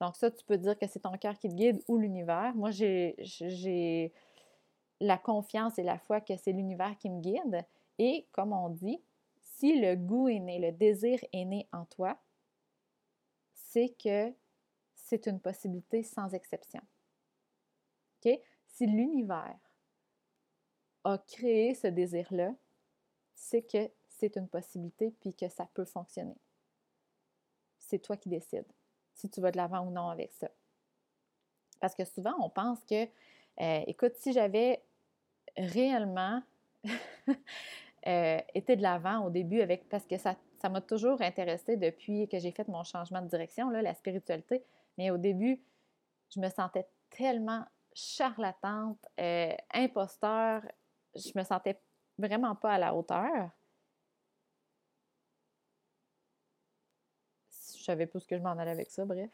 Donc 0.01 0.15
ça, 0.15 0.29
tu 0.29 0.43
peux 0.45 0.57
dire 0.57 0.77
que 0.77 0.87
c'est 0.87 0.99
ton 0.99 1.17
cœur 1.17 1.37
qui 1.39 1.49
te 1.49 1.53
guide 1.53 1.81
ou 1.87 1.97
l'univers. 1.97 2.53
Moi, 2.55 2.71
j'ai 2.71 4.13
la 4.99 5.17
confiance 5.17 5.79
et 5.79 5.83
la 5.83 5.97
foi 5.97 6.21
que 6.21 6.35
c'est 6.37 6.51
l'univers 6.51 6.97
qui 6.97 7.09
me 7.09 7.21
guide. 7.21 7.65
Et 7.97 8.27
comme 8.31 8.53
on 8.53 8.69
dit, 8.69 9.01
si 9.41 9.79
le 9.79 9.95
goût 9.95 10.27
est 10.27 10.39
né, 10.39 10.59
le 10.59 10.71
désir 10.71 11.19
est 11.31 11.45
né 11.45 11.67
en 11.71 11.85
toi, 11.85 12.17
c'est 13.53 13.95
que 14.01 14.33
c'est 14.95 15.27
une 15.27 15.39
possibilité 15.39 16.03
sans 16.03 16.33
exception. 16.33 16.81
OK? 18.25 18.39
Si 18.67 18.85
l'univers 18.85 19.59
a 21.03 21.17
créé 21.19 21.75
ce 21.75 21.87
désir-là, 21.87 22.53
c'est 23.33 23.61
que 23.61 23.91
c'est 24.09 24.35
une 24.37 24.47
possibilité 24.47 25.11
puis 25.19 25.33
que 25.33 25.47
ça 25.47 25.67
peut 25.73 25.85
fonctionner. 25.85 26.37
C'est 27.77 27.99
toi 27.99 28.17
qui 28.17 28.29
décides 28.29 28.65
si 29.15 29.29
tu 29.29 29.41
vas 29.41 29.51
de 29.51 29.57
l'avant 29.57 29.81
ou 29.81 29.91
non 29.91 30.09
avec 30.09 30.31
ça. 30.33 30.49
Parce 31.79 31.95
que 31.95 32.05
souvent, 32.05 32.35
on 32.39 32.49
pense 32.49 32.79
que, 32.85 33.05
euh, 33.05 33.83
écoute, 33.87 34.13
si 34.15 34.33
j'avais 34.33 34.83
réellement 35.57 36.41
euh, 38.07 38.39
été 38.53 38.75
de 38.75 38.81
l'avant 38.81 39.25
au 39.25 39.29
début 39.29 39.61
avec, 39.61 39.89
parce 39.89 40.05
que 40.05 40.17
ça 40.17 40.35
m'a 40.69 40.81
toujours 40.81 41.21
intéressé 41.21 41.77
depuis 41.77 42.27
que 42.27 42.39
j'ai 42.39 42.51
fait 42.51 42.67
mon 42.67 42.83
changement 42.83 43.21
de 43.21 43.27
direction, 43.27 43.69
là, 43.69 43.81
la 43.81 43.93
spiritualité. 43.93 44.63
Mais 44.97 45.11
au 45.11 45.17
début, 45.17 45.61
je 46.33 46.39
me 46.39 46.49
sentais 46.49 46.87
tellement 47.11 47.65
charlatante, 47.93 48.99
euh, 49.19 49.53
imposteur, 49.73 50.61
je 51.15 51.31
me 51.35 51.43
sentais 51.43 51.79
vraiment 52.17 52.55
pas 52.55 52.73
à 52.73 52.77
la 52.77 52.93
hauteur. 52.93 53.49
Je 57.51 57.74
savais 57.85 58.07
pas 58.07 58.19
ce 58.19 58.27
que 58.27 58.37
je 58.37 58.41
m'en 58.41 58.51
allais 58.51 58.71
avec 58.71 58.89
ça, 58.89 59.05
bref. 59.05 59.29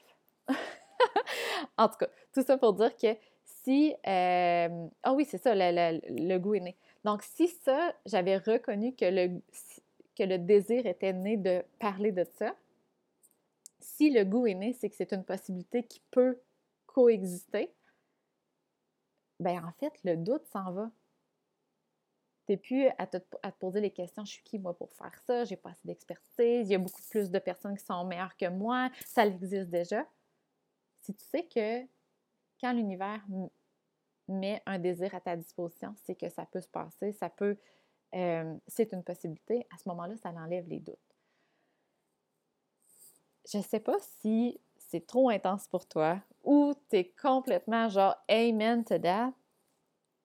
en 1.78 1.88
tout 1.88 1.98
cas, 1.98 2.10
tout 2.34 2.44
ça 2.44 2.58
pour 2.58 2.74
dire 2.74 2.96
que 2.96 3.16
si... 3.44 3.94
Euh, 4.08 4.88
ah 5.04 5.14
oui, 5.14 5.26
c'est 5.26 5.38
ça, 5.38 5.54
le, 5.56 6.38
goût 6.38 6.56
est 6.56 6.60
né. 6.60 6.76
Donc, 7.04 7.24
si 7.24 7.48
ça, 7.48 7.94
j'avais 8.06 8.38
reconnu 8.38 8.96
que 8.96 9.06
le, 9.06 9.42
que 10.16 10.24
le 10.24 10.38
désir 10.38 10.86
était 10.86 11.14
né 11.14 11.38
de 11.38 11.64
parler 11.80 12.12
de 12.12 12.26
ça, 12.38 12.56
si 13.80 14.10
le 14.10 14.24
goût 14.24 14.48
est 14.48 14.56
né, 14.56 14.74
c'est 14.74 14.90
que 14.90 14.96
c'est 14.96 15.14
une 15.14 15.24
possibilité 15.24 15.84
qui 15.84 16.02
peut 16.12 16.40
coexister, 16.86 17.72
ben 19.40 19.64
en 19.66 19.72
fait, 19.80 19.94
le 20.04 20.18
doute 20.18 20.46
s'en 20.46 20.72
va. 20.72 20.92
N'es 22.52 22.58
plus 22.58 22.90
à 22.98 23.08
te, 23.08 23.18
poser 23.60 23.80
les 23.80 23.92
questions, 23.92 24.26
je 24.26 24.32
suis 24.34 24.44
qui 24.44 24.60
moi 24.60 24.78
pour 24.78 24.92
faire 24.92 25.18
ça, 25.26 25.46
j'ai 25.46 25.56
pas 25.56 25.70
assez 25.70 25.88
d'expertise, 25.88 26.68
il 26.68 26.72
y 26.74 26.76
a 26.76 26.80
beaucoup 26.80 27.02
plus 27.10 27.32
de 27.32 27.40
personnes 27.40 27.78
qui 27.78 27.86
sont 27.86 28.04
meilleures 28.04 28.36
que 28.36 28.50
moi, 28.50 28.90
ça 29.06 29.26
existe 29.26 29.70
déjà. 29.70 30.06
Si 31.00 31.14
tu 31.14 31.24
sais 31.24 31.46
que 31.46 31.88
quand 32.60 32.74
l'univers 32.74 33.26
met 34.28 34.62
un 34.66 34.80
désir 34.80 35.16
à 35.16 35.22
ta 35.22 35.38
disposition, 35.38 35.96
c'est 36.04 36.16
que 36.16 36.28
ça 36.28 36.46
peut 36.46 36.60
se 36.60 36.68
passer, 36.68 37.14
ça 37.14 37.30
peut, 37.30 37.58
euh, 38.16 38.58
c'est 38.68 38.92
une 38.92 39.04
possibilité, 39.06 39.66
à 39.74 39.78
ce 39.78 39.88
moment-là, 39.88 40.18
ça 40.18 40.32
enlève 40.32 40.68
les 40.68 40.82
doutes. 40.82 40.98
Je 43.50 43.60
ne 43.60 43.64
sais 43.64 43.80
pas 43.80 43.96
si 44.20 44.60
c'est 44.76 45.08
trop 45.08 45.30
intense 45.30 45.70
pour 45.70 45.88
toi 45.88 46.22
ou 46.44 46.74
tu 46.90 46.98
es 46.98 47.14
complètement 47.22 47.88
genre 47.88 48.18
Amen 48.28 48.84
to 48.84 49.00
that, 49.00 49.32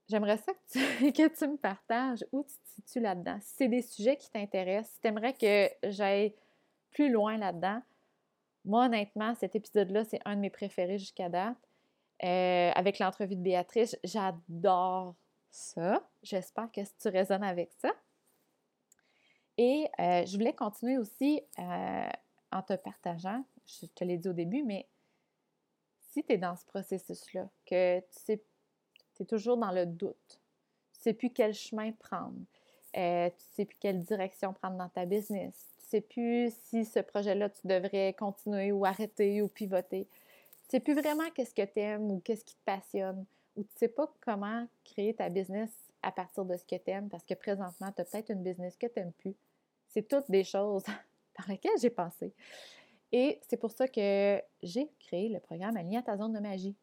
j'aimerais 0.09 0.39
ça 0.39 0.53
que 0.53 0.59
tu, 0.73 0.79
que 1.13 1.29
tu, 1.29 1.49
me 1.49 1.57
partages 1.57 2.25
où 2.33 2.43
tu 2.45 2.55
te 2.57 2.69
situes 2.75 3.01
là-dedans. 3.01 3.39
Si 3.41 3.55
c'est 3.57 3.69
des 3.69 3.83
sujets 3.83 4.17
qui 4.17 4.31
t'intéressent, 4.31 4.95
si 4.95 5.01
tu 5.01 5.09
aimerais 5.09 5.35
que 5.35 5.69
j'aille 5.91 6.35
plus 6.91 7.11
loin 7.11 7.37
là-dedans, 7.37 7.83
moi, 8.65 8.87
honnêtement, 8.87 9.35
cet 9.37 9.55
épisode-là, 9.55 10.05
c'est 10.05 10.21
un 10.25 10.35
de 10.35 10.41
mes 10.41 10.51
préférés 10.51 10.99
jusqu'à 10.99 11.29
date. 11.29 11.57
Euh, 12.25 12.71
avec 12.75 12.99
l'entrevue 12.99 13.37
de 13.37 13.43
Béatrice, 13.43 13.97
j'adore 14.03 15.15
ça. 15.51 16.03
J'espère 16.23 16.71
que 16.73 16.81
tu 16.81 17.09
résonnes 17.09 17.45
avec 17.45 17.71
ça. 17.79 17.93
Et 19.59 19.89
euh, 20.01 20.27
je 20.27 20.37
voulais 20.37 20.53
continuer 20.53 20.99
aussi 20.99 21.43
euh, 21.59 22.09
en 22.53 22.63
te 22.63 22.75
partageant, 22.75 23.45
je 23.67 23.87
te 23.87 24.05
l'ai 24.05 24.19
dit 24.19 24.29
au 24.29 24.33
début, 24.33 24.63
mais 24.63 24.89
si 26.11 26.25
tu 26.25 26.33
es 26.33 26.39
dans 26.39 26.57
ce 26.57 26.65
processus-là, 26.67 27.49
que 27.65 28.01
tu 28.01 28.07
sais, 28.11 28.43
es 29.23 29.27
toujours 29.27 29.57
dans 29.57 29.73
le 29.73 29.87
doute, 29.87 30.41
tu 30.93 30.99
ne 30.99 31.03
sais 31.03 31.13
plus 31.13 31.31
quel 31.31 31.55
chemin 31.55 31.93
prendre, 31.93 32.39
euh, 32.97 33.29
tu 33.29 33.35
ne 33.35 33.55
sais 33.55 33.65
plus 33.65 33.77
quelle 33.79 34.01
direction 34.01 34.53
prendre 34.53 34.77
dans 34.77 34.89
ta 34.89 35.07
business, 35.07 35.55
tu 35.79 35.85
ne 35.85 35.89
sais 35.89 36.01
plus 36.01 36.55
si 36.65 36.85
ce 36.85 37.01
projet-là, 37.01 37.51
tu 37.51 37.67
devrais 37.67 38.15
continuer 38.15 38.73
ou 38.73 38.85
arrêter 38.85 39.43
ou 39.43 39.49
pivoter, 39.49 40.07
tu 40.07 40.67
ne 40.67 40.71
sais 40.71 40.81
plus 40.81 40.95
vraiment 40.95 41.29
qu'est-ce 41.35 41.55
que 41.55 41.65
tu 41.65 41.81
aimes 41.81 42.11
ou 42.11 42.21
qu'est-ce 42.21 42.45
qui 42.45 42.55
te 42.55 42.65
passionne, 42.65 43.25
ou 43.57 43.63
tu 43.63 43.71
ne 43.75 43.79
sais 43.79 43.89
pas 43.89 44.13
comment 44.21 44.67
créer 44.85 45.15
ta 45.15 45.29
business 45.29 45.71
à 46.03 46.13
partir 46.13 46.45
de 46.45 46.57
ce 46.57 46.65
que 46.65 46.77
tu 46.77 46.91
aimes, 46.91 47.09
parce 47.09 47.25
que 47.25 47.35
présentement, 47.35 47.91
tu 47.93 48.01
as 48.01 48.05
peut-être 48.05 48.31
une 48.31 48.43
business 48.43 48.77
que 48.77 48.87
tu 48.87 48.99
n'aimes 48.99 49.13
plus. 49.13 49.35
C'est 49.89 50.07
toutes 50.07 50.31
des 50.31 50.45
choses 50.45 50.85
par 51.35 51.49
lesquelles 51.49 51.79
j'ai 51.81 51.91
pensé. 51.91 52.33
Et 53.13 53.41
c'est 53.49 53.57
pour 53.57 53.71
ça 53.71 53.89
que 53.89 54.43
j'ai 54.63 54.91
créé 54.99 55.29
le 55.29 55.41
programme 55.41 55.77
Aligné 55.77 55.99
à 55.99 56.03
ta 56.03 56.17
zone 56.17 56.33
de 56.33 56.41
magie. 56.41 56.75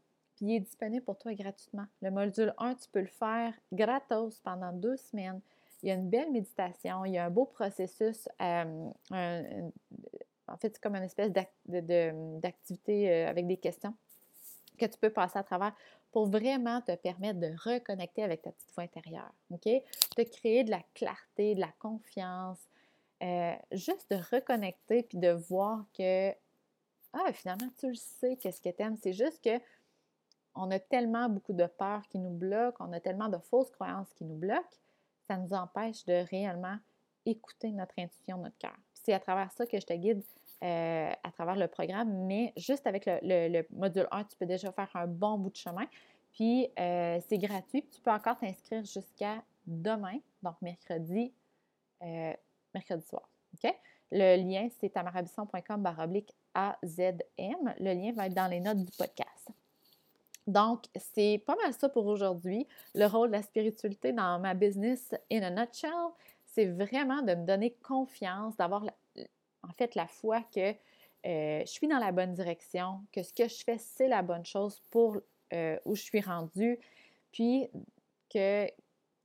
Il 0.43 0.51
est 0.51 0.59
disponible 0.59 1.05
pour 1.05 1.17
toi 1.17 1.33
gratuitement. 1.33 1.85
Le 2.01 2.11
module 2.11 2.53
1, 2.57 2.75
tu 2.75 2.89
peux 2.89 2.99
le 2.99 3.07
faire 3.07 3.53
gratos 3.71 4.41
pendant 4.41 4.73
deux 4.73 4.97
semaines. 4.97 5.39
Il 5.81 5.87
y 5.87 5.91
a 5.91 5.95
une 5.95 6.09
belle 6.09 6.31
méditation, 6.31 7.05
il 7.05 7.13
y 7.13 7.17
a 7.17 7.25
un 7.25 7.29
beau 7.29 7.45
processus. 7.45 8.27
Euh, 8.41 8.89
en 9.09 10.57
fait, 10.57 10.73
c'est 10.73 10.81
comme 10.81 10.97
une 10.97 11.03
espèce 11.03 11.31
d'activité 11.31 13.09
euh, 13.09 13.29
avec 13.29 13.47
des 13.47 13.55
questions 13.55 13.93
que 14.77 14.85
tu 14.85 14.97
peux 14.97 15.11
passer 15.11 15.39
à 15.39 15.43
travers 15.43 15.73
pour 16.11 16.25
vraiment 16.25 16.81
te 16.81 16.93
permettre 16.93 17.39
de 17.39 17.55
reconnecter 17.63 18.23
avec 18.23 18.41
ta 18.41 18.51
petite 18.51 18.73
voix 18.75 18.83
intérieure. 18.83 19.31
OK? 19.49 19.63
De 19.65 20.23
créer 20.23 20.65
de 20.65 20.71
la 20.71 20.81
clarté, 20.93 21.55
de 21.55 21.61
la 21.61 21.71
confiance, 21.79 22.59
euh, 23.23 23.53
juste 23.71 24.11
de 24.11 24.17
reconnecter 24.35 25.03
puis 25.03 25.19
de 25.19 25.29
voir 25.29 25.85
que, 25.97 26.31
ah, 27.13 27.31
finalement, 27.31 27.69
tu 27.79 27.87
le 27.87 27.95
sais, 27.95 28.35
qu'est-ce 28.35 28.59
que 28.59 28.69
tu 28.69 28.83
aimes. 28.83 28.97
C'est 28.97 29.13
juste 29.13 29.41
que 29.41 29.57
on 30.55 30.69
a 30.71 30.79
tellement 30.79 31.29
beaucoup 31.29 31.53
de 31.53 31.65
peurs 31.65 32.07
qui 32.09 32.19
nous 32.19 32.31
bloquent, 32.31 32.85
on 32.85 32.93
a 32.93 32.99
tellement 32.99 33.29
de 33.29 33.37
fausses 33.37 33.71
croyances 33.71 34.11
qui 34.13 34.25
nous 34.25 34.35
bloquent, 34.35 34.77
ça 35.27 35.37
nous 35.37 35.53
empêche 35.53 36.05
de 36.05 36.25
réellement 36.29 36.77
écouter 37.25 37.71
notre 37.71 37.93
intuition, 37.97 38.37
notre 38.37 38.57
cœur. 38.57 38.75
C'est 38.93 39.13
à 39.13 39.19
travers 39.19 39.51
ça 39.51 39.65
que 39.65 39.79
je 39.79 39.85
te 39.85 39.93
guide 39.93 40.21
euh, 40.63 41.11
à 41.23 41.31
travers 41.31 41.55
le 41.55 41.67
programme, 41.67 42.25
mais 42.25 42.53
juste 42.57 42.87
avec 42.87 43.03
le, 43.05 43.63
module 43.71 44.07
1, 44.11 44.23
tu 44.25 44.37
peux 44.37 44.45
déjà 44.45 44.71
faire 44.71 44.89
un 44.95 45.07
bon 45.07 45.37
bout 45.37 45.49
de 45.49 45.57
chemin. 45.57 45.85
Puis 46.33 46.69
euh, 46.79 47.19
c'est 47.27 47.37
gratuit. 47.37 47.85
Tu 47.91 48.01
peux 48.01 48.11
encore 48.11 48.37
t'inscrire 48.37 48.83
jusqu'à 48.83 49.43
demain, 49.67 50.17
donc 50.41 50.55
mercredi 50.61 51.33
mercredi 52.73 53.05
soir. 53.05 53.29
Le 54.11 54.35
lien, 54.37 54.67
c'est 54.79 54.89
tamarabisson.com 54.89 55.81
baroblique 55.81 56.33
AZM. 56.53 57.73
Le 57.79 57.93
lien 57.93 58.11
va 58.13 58.27
être 58.27 58.33
dans 58.33 58.47
les 58.47 58.59
notes 58.59 58.83
du 58.83 58.91
podcast. 58.97 59.32
Donc, 60.47 60.85
c'est 60.95 61.41
pas 61.45 61.55
mal 61.55 61.73
ça 61.73 61.89
pour 61.89 62.05
aujourd'hui. 62.05 62.67
Le 62.95 63.05
rôle 63.05 63.29
de 63.29 63.33
la 63.33 63.41
spiritualité 63.41 64.11
dans 64.11 64.39
ma 64.39 64.53
business 64.53 65.15
in 65.31 65.41
a 65.41 65.49
nutshell, 65.49 65.91
c'est 66.45 66.65
vraiment 66.65 67.21
de 67.21 67.33
me 67.33 67.45
donner 67.45 67.71
confiance, 67.81 68.55
d'avoir 68.57 68.83
en 69.63 69.73
fait 69.77 69.95
la 69.95 70.07
foi 70.07 70.41
que 70.53 70.75
euh, 71.25 71.61
je 71.61 71.71
suis 71.71 71.87
dans 71.87 71.99
la 71.99 72.11
bonne 72.11 72.33
direction, 72.33 72.99
que 73.11 73.23
ce 73.23 73.33
que 73.33 73.47
je 73.47 73.63
fais, 73.63 73.77
c'est 73.77 74.07
la 74.07 74.21
bonne 74.21 74.45
chose 74.45 74.81
pour 74.89 75.17
euh, 75.53 75.77
où 75.85 75.95
je 75.95 76.01
suis 76.01 76.19
rendue, 76.19 76.79
puis 77.31 77.69
que 78.29 78.67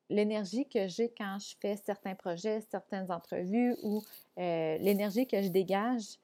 l'énergie 0.09 0.67
que 0.69 0.87
j'ai 0.87 1.13
quand 1.17 1.39
je 1.41 1.55
fais 1.61 1.77
certains 1.77 2.15
projets, 2.15 2.61
certaines 2.71 3.11
entrevues 3.11 3.75
ou 3.83 4.03
euh, 4.39 4.79
l'énergie 4.79 5.27
que 5.27 5.43
je 5.43 5.49
dégage, 5.49 6.19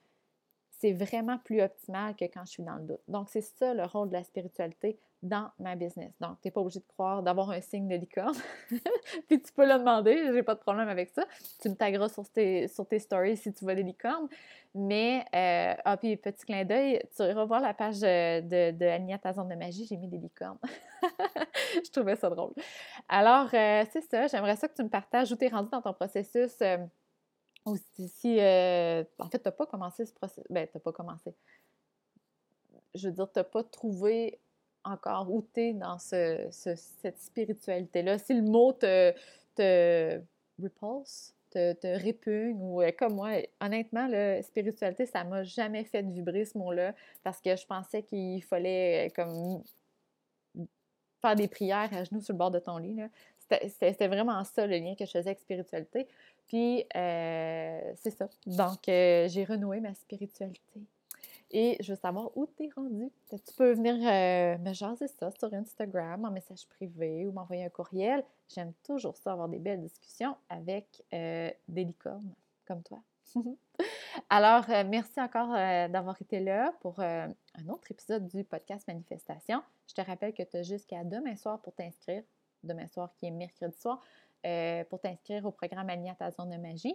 c'est 0.78 0.92
vraiment 0.92 1.38
plus 1.38 1.62
optimal 1.62 2.14
que 2.16 2.24
quand 2.24 2.44
je 2.44 2.52
suis 2.52 2.62
dans 2.62 2.76
le 2.76 2.84
doute. 2.84 3.00
Donc, 3.08 3.28
c'est 3.28 3.40
ça 3.40 3.74
le 3.74 3.84
rôle 3.84 4.08
de 4.08 4.14
la 4.14 4.24
spiritualité 4.24 4.98
dans 5.22 5.50
ma 5.58 5.74
business. 5.74 6.12
Donc, 6.20 6.38
tu 6.42 6.48
n'es 6.48 6.50
pas 6.50 6.60
obligé 6.60 6.80
de 6.80 6.86
croire 6.86 7.22
d'avoir 7.22 7.50
un 7.50 7.60
signe 7.60 7.88
de 7.88 7.96
licorne. 7.96 8.36
puis 9.28 9.40
tu 9.40 9.52
peux 9.52 9.66
le 9.66 9.78
demander, 9.78 10.30
j'ai 10.32 10.42
pas 10.42 10.54
de 10.54 10.60
problème 10.60 10.88
avec 10.88 11.08
ça. 11.10 11.24
Tu 11.62 11.70
me 11.70 11.74
tagueras 11.74 12.10
sur 12.10 12.28
tes, 12.28 12.68
sur 12.68 12.86
tes 12.86 12.98
stories 12.98 13.38
si 13.38 13.52
tu 13.52 13.64
vois 13.64 13.74
des 13.74 13.82
licornes. 13.82 14.28
Mais, 14.74 15.24
euh, 15.34 15.74
ah, 15.84 15.96
puis 15.96 16.16
petit 16.16 16.44
clin 16.44 16.64
d'œil, 16.64 17.00
tu 17.16 17.22
iras 17.22 17.44
voir 17.44 17.60
la 17.60 17.72
page 17.72 18.00
de, 18.00 18.70
de 18.70 19.16
ta 19.16 19.32
zone 19.32 19.48
de 19.48 19.54
magie, 19.54 19.86
j'ai 19.86 19.96
mis 19.96 20.08
des 20.08 20.18
licornes. 20.18 20.58
Je 21.84 21.90
trouvais 21.90 22.16
ça 22.16 22.28
drôle. 22.28 22.52
Alors, 23.08 23.48
euh, 23.54 23.84
c'est 23.92 24.02
ça, 24.02 24.26
j'aimerais 24.26 24.56
ça 24.56 24.68
que 24.68 24.74
tu 24.74 24.82
me 24.82 24.88
partages 24.88 25.32
où 25.32 25.36
tu 25.36 25.44
es 25.44 25.48
rendu 25.48 25.70
dans 25.70 25.80
ton 25.80 25.92
processus. 25.94 26.56
Euh, 26.60 26.78
si, 27.66 28.34
en 28.34 29.28
fait, 29.30 29.38
tu 29.38 29.44
n'as 29.44 29.52
pas 29.52 29.66
commencé 29.66 30.04
ce 30.04 30.12
processus. 30.12 30.44
Ben, 30.50 30.66
tu 30.66 30.76
n'as 30.76 30.80
pas 30.80 30.92
commencé. 30.92 31.34
Je 32.94 33.08
veux 33.08 33.14
dire, 33.14 33.30
tu 33.32 33.38
n'as 33.38 33.44
pas 33.44 33.64
trouvé 33.64 34.38
encore 34.84 35.32
où 35.32 35.46
tu 35.54 35.60
es 35.60 35.72
dans 35.72 35.98
cette 35.98 37.18
spiritualité-là. 37.18 38.18
Si 38.18 38.34
le 38.34 38.42
mot 38.42 38.72
te, 38.72 39.12
te 39.54 40.20
repulse, 40.62 41.34
te, 41.50 41.72
te, 41.72 41.86
répugne 41.86 42.56
ou 42.60 42.82
euh, 42.82 42.92
comme 42.96 43.14
moi, 43.14 43.30
honnêtement, 43.60 44.06
la 44.06 44.42
spiritualité, 44.42 45.06
ça 45.06 45.24
m'a 45.24 45.42
jamais 45.44 45.84
fait 45.84 46.02
vibrer 46.02 46.44
ce 46.44 46.58
mot-là 46.58 46.94
parce 47.22 47.40
que 47.40 47.56
je 47.56 47.66
pensais 47.66 48.02
qu'il 48.02 48.42
fallait 48.42 49.08
euh, 49.08 49.10
comme 49.14 49.62
faire 51.20 51.36
des 51.36 51.48
prières 51.48 51.92
à 51.92 52.04
genoux 52.04 52.20
sur 52.20 52.34
le 52.34 52.38
bord 52.38 52.50
de 52.50 52.58
ton 52.58 52.76
lit. 52.76 53.00
C'était 53.68 54.08
vraiment 54.08 54.42
ça 54.44 54.66
le 54.66 54.76
lien 54.76 54.94
que 54.94 55.04
je 55.04 55.10
faisais 55.10 55.30
avec 55.30 55.40
spiritualité. 55.40 56.06
Puis, 56.46 56.84
euh, 56.94 57.92
c'est 57.96 58.10
ça. 58.10 58.28
Donc, 58.46 58.80
j'ai 58.86 59.44
renoué 59.48 59.80
ma 59.80 59.94
spiritualité. 59.94 60.80
et 61.50 61.76
je 61.80 61.92
veux 61.92 61.98
savoir 61.98 62.36
où 62.36 62.46
tu 62.56 62.64
es 62.64 62.70
rendu. 62.74 63.10
Tu 63.30 63.54
peux 63.56 63.72
venir 63.72 63.94
euh, 63.94 64.58
me 64.58 64.72
jaser 64.72 65.08
ça 65.08 65.30
sur 65.30 65.52
Instagram 65.54 66.24
en 66.24 66.30
message 66.30 66.66
privé 66.66 67.26
ou 67.26 67.32
m'envoyer 67.32 67.64
un 67.64 67.68
courriel? 67.68 68.24
J'aime 68.52 68.72
toujours 68.82 69.16
ça, 69.16 69.32
avoir 69.32 69.48
des 69.48 69.58
belles 69.58 69.80
discussions 69.80 70.36
avec 70.48 71.02
euh, 71.12 71.50
des 71.68 71.84
licornes 71.84 72.34
comme 72.66 72.82
toi. 72.82 72.98
Alors, 74.30 74.68
euh, 74.68 74.84
merci 74.86 75.20
encore 75.20 75.48
d'avoir 75.48 76.20
été 76.20 76.40
là 76.40 76.72
pour 76.80 77.00
un 77.00 77.32
autre 77.68 77.90
épisode 77.90 78.26
du 78.28 78.44
podcast 78.44 78.86
Manifestation. 78.86 79.62
Je 79.88 79.94
te 79.94 80.00
rappelle 80.00 80.32
que 80.34 80.42
tu 80.42 80.56
as 80.56 80.62
jusqu'à 80.62 81.04
demain 81.04 81.36
soir 81.36 81.60
pour 81.60 81.72
t'inscrire, 81.74 82.22
demain 82.64 82.88
soir 82.88 83.12
qui 83.16 83.26
est 83.26 83.30
mercredi 83.30 83.76
soir, 83.78 84.00
pour 84.90 85.00
t'inscrire 85.00 85.46
au 85.46 85.52
programme 85.52 85.88
Aligné 85.88 86.12
à 86.20 86.30
zone 86.30 86.50
de 86.50 86.56
magie 86.56 86.94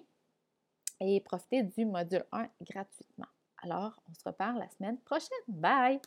et 1.00 1.20
profiter 1.22 1.64
du 1.64 1.86
module 1.86 2.26
1 2.32 2.48
gratuitement. 2.62 3.28
Alors, 3.64 4.00
on 4.10 4.14
se 4.14 4.24
reparle 4.26 4.60
la 4.60 4.70
semaine 4.70 5.00
prochaine. 5.00 5.30
Bye! 5.48 5.98